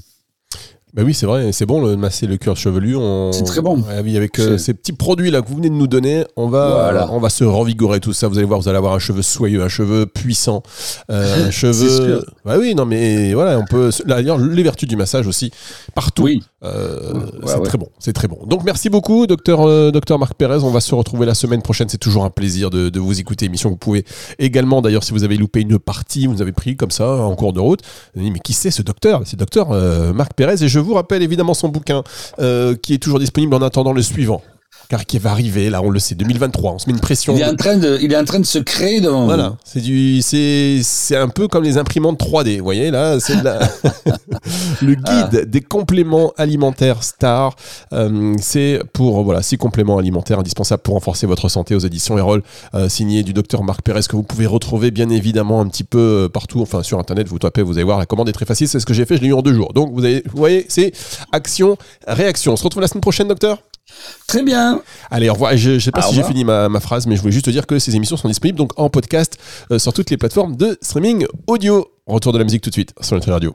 Ben 0.93 1.05
oui, 1.05 1.15
c'est 1.15 1.27
vrai, 1.27 1.53
c'est 1.53 1.67
bon 1.67 1.85
le 1.85 1.97
masser 1.97 2.27
le 2.27 2.37
cuir 2.37 2.57
chevelu. 2.57 2.97
C'est 3.33 3.45
très 3.45 3.61
bon. 3.61 3.83
avec 3.89 4.39
euh, 4.41 4.59
ces 4.59 4.75
petits 4.75 4.93
produits 4.93 5.31
là 5.31 5.41
que 5.41 5.49
vous 5.49 5.57
venez 5.57 5.71
de 5.71 5.75
nous 5.75 5.87
donner, 5.87 6.25
on 6.37 6.49
va, 6.49 7.09
on 7.13 7.21
va 7.21 7.29
se 7.31 7.45
revigorer 7.45 8.01
tout 8.01 8.13
ça. 8.13 8.27
Vous 8.27 8.39
allez 8.39 8.47
voir, 8.47 8.61
vous 8.61 8.69
allez 8.69 8.79
avoir 8.79 8.95
un 8.95 8.99
cheveu 8.99 9.23
soyeux, 9.23 9.63
un 9.63 9.69
cheveu 9.69 10.07
puissant, 10.07 10.63
euh, 11.11 11.47
un 11.49 11.51
cheveu. 11.51 12.25
Bah 12.45 12.57
oui, 12.59 12.75
non 12.75 12.87
mais 12.87 13.35
voilà, 13.35 13.59
on 13.59 13.65
peut. 13.65 13.91
D'ailleurs, 14.05 14.39
les 14.39 14.63
vertus 14.63 14.89
du 14.89 14.97
massage 14.97 15.27
aussi 15.27 15.53
partout. 15.95 16.25
Oui. 16.25 16.43
Euh, 16.63 17.15
c'est 17.47 17.63
très 17.63 17.79
bon, 17.79 17.89
c'est 17.99 18.13
très 18.13 18.29
bon. 18.29 18.39
Donc 18.47 18.65
merci 18.65 18.91
beaucoup, 18.91 19.27
docteur 19.27 19.63
euh, 19.63 19.91
docteur 19.91 20.19
Marc 20.19 20.35
Pérez. 20.35 20.63
On 20.63 20.71
va 20.71 20.81
se 20.81 20.95
retrouver 20.95 21.27
la 21.27 21.35
semaine 21.35 21.63
prochaine. 21.63 21.89
C'est 21.89 21.99
toujours 21.99 22.25
un 22.25 22.31
plaisir 22.31 22.71
de, 22.71 22.89
de 22.91 23.01
vous 23.01 23.19
écouter. 23.19 23.47
Émission, 23.47 23.71
vous 23.71 23.77
pouvez 23.77 24.05
également, 24.39 24.83
d'ailleurs, 24.83 25.05
si 25.05 25.13
vous 25.13 25.25
avez 25.25 25.37
loupé 25.37 25.61
une 25.61 25.79
partie, 25.79 26.27
vous 26.27 26.43
avez 26.43 26.53
pris 26.53 26.77
comme 26.77 26.91
ça 26.91 27.09
en 27.09 27.35
cours 27.35 27.53
de 27.53 27.61
route. 27.61 27.81
Mais 28.15 28.39
qui 28.41 28.53
c'est 28.53 28.71
ce 28.71 28.83
docteur? 28.83 29.23
C'est 29.25 29.39
docteur 29.39 29.71
Marc 30.15 30.35
Pérez 30.35 30.63
et 30.63 30.69
je 30.69 30.79
vous 30.79 30.95
rappelle 30.95 31.23
évidemment 31.23 31.55
son 31.55 31.69
bouquin 31.69 32.03
euh, 32.39 32.75
qui 32.77 32.95
est 32.95 32.99
toujours 32.99 33.19
disponible 33.19 33.55
en 33.55 33.63
attendant 33.63 33.93
le 33.93 34.03
suivant 34.03 34.43
car 34.89 35.05
qui 35.05 35.19
va 35.19 35.31
arriver 35.31 35.71
là 35.71 35.83
on 35.83 35.91
le 35.91 35.99
sait 35.99 36.15
2023 36.15 36.73
on 36.73 36.79
se 36.79 36.89
met 36.89 36.95
une 36.95 37.01
pression 37.01 37.35
il 37.37 37.43
est 37.43 37.45
en 37.45 37.55
train 37.55 37.77
de 37.77 37.99
il 38.01 38.13
est 38.13 38.17
en 38.17 38.25
train 38.25 38.41
de 38.41 38.47
se 38.47 38.59
créer 38.59 39.01
devant 39.01 39.25
voilà 39.25 39.57
c'est 39.65 39.81
du 39.81 40.21
c'est 40.23 40.81
c'est 40.83 41.17
un 41.17 41.29
peu 41.29 41.49
comme 41.49 41.63
les 41.65 41.77
imprimantes 41.79 42.19
3D 42.19 42.59
vous 42.59 42.65
voyez 42.65 42.91
là 42.91 43.21
c'est 43.21 43.35
le 44.83 44.95
guide 44.95 45.41
ah. 45.43 45.45
des 45.45 45.61
compléments 45.61 46.33
alimentaires 46.37 47.03
star 47.03 47.55
euh, 47.93 48.35
c'est 48.41 48.81
pour 48.93 49.23
voilà 49.23 49.43
six 49.43 49.57
compléments 49.57 49.99
alimentaires 49.99 50.39
indispensables 50.39 50.83
pour 50.83 50.95
renforcer 50.95 51.27
votre 51.27 51.49
santé 51.49 51.75
aux 51.75 51.81
éditions 51.81 52.19
Erol 52.19 52.43
euh, 52.75 52.89
signé 52.89 53.23
du 53.23 53.33
docteur 53.33 53.63
Marc 53.63 53.83
Pérez 53.83 54.01
que 54.09 54.17
vous 54.17 54.23
pouvez 54.23 54.47
retrouver 54.47 54.91
bien 54.91 55.09
évidemment 55.11 55.61
un 55.61 55.69
petit 55.69 55.85
peu 55.85 55.99
euh, 55.99 56.29
partout 56.29 56.61
enfin 56.61 56.83
sur 56.83 56.99
internet 56.99 57.29
vous 57.29 57.39
tapez 57.39 57.63
vous 57.63 57.75
allez 57.75 57.85
voir 57.85 57.99
la 57.99 58.07
commande 58.07 58.29
est 58.29 58.33
très 58.33 58.47
facile 58.47 58.69
c'est 58.69 58.81
ce 58.81 58.87
que 58.87 58.95
j'ai 58.95 59.05
fait 59.05 59.17
je 59.17 59.23
l'ai 59.23 59.29
eu 59.29 59.35
en 59.35 59.43
deux 59.43 59.55
jours 59.55 59.73
donc 59.73 59.93
vous, 59.93 60.05
avez, 60.05 60.23
vous 60.31 60.39
voyez 60.39 60.67
c'est 60.69 60.93
action 61.33 61.77
réaction 62.07 62.53
on 62.53 62.57
se 62.57 62.65
retrouve 62.65 62.83
la 62.83 62.89
semaine 62.89 63.03
prochaine 63.03 63.29
docteur? 63.29 63.59
Très 64.27 64.43
bien. 64.43 64.83
Allez, 65.11 65.29
au 65.29 65.33
revoir. 65.33 65.57
Je 65.57 65.73
ne 65.73 65.79
sais 65.79 65.91
pas 65.91 66.03
si 66.03 66.15
j'ai 66.15 66.23
fini 66.23 66.45
ma, 66.45 66.69
phrase, 66.81 67.07
mais 67.07 67.17
je 67.17 67.21
voulais 67.21 67.33
juste 67.33 67.47
te 67.47 67.51
dire 67.51 67.67
que 67.67 67.79
ces 67.79 67.97
émissions 67.97 68.17
sont 68.17 68.29
disponibles 68.29 68.59
donc 68.59 68.73
en 68.79 68.89
podcast 68.89 69.39
euh, 69.71 69.79
sur 69.79 69.93
toutes 69.93 70.11
les 70.11 70.17
plateformes 70.17 70.57
de 70.57 70.79
streaming 70.81 71.27
audio. 71.47 71.91
Retour 72.07 72.33
de 72.33 72.39
la 72.39 72.45
musique 72.45 72.63
tout 72.63 72.71
de 72.71 72.75
suite 72.75 72.95
sur 73.01 73.17
Nutri 73.17 73.31
Radio. 73.31 73.55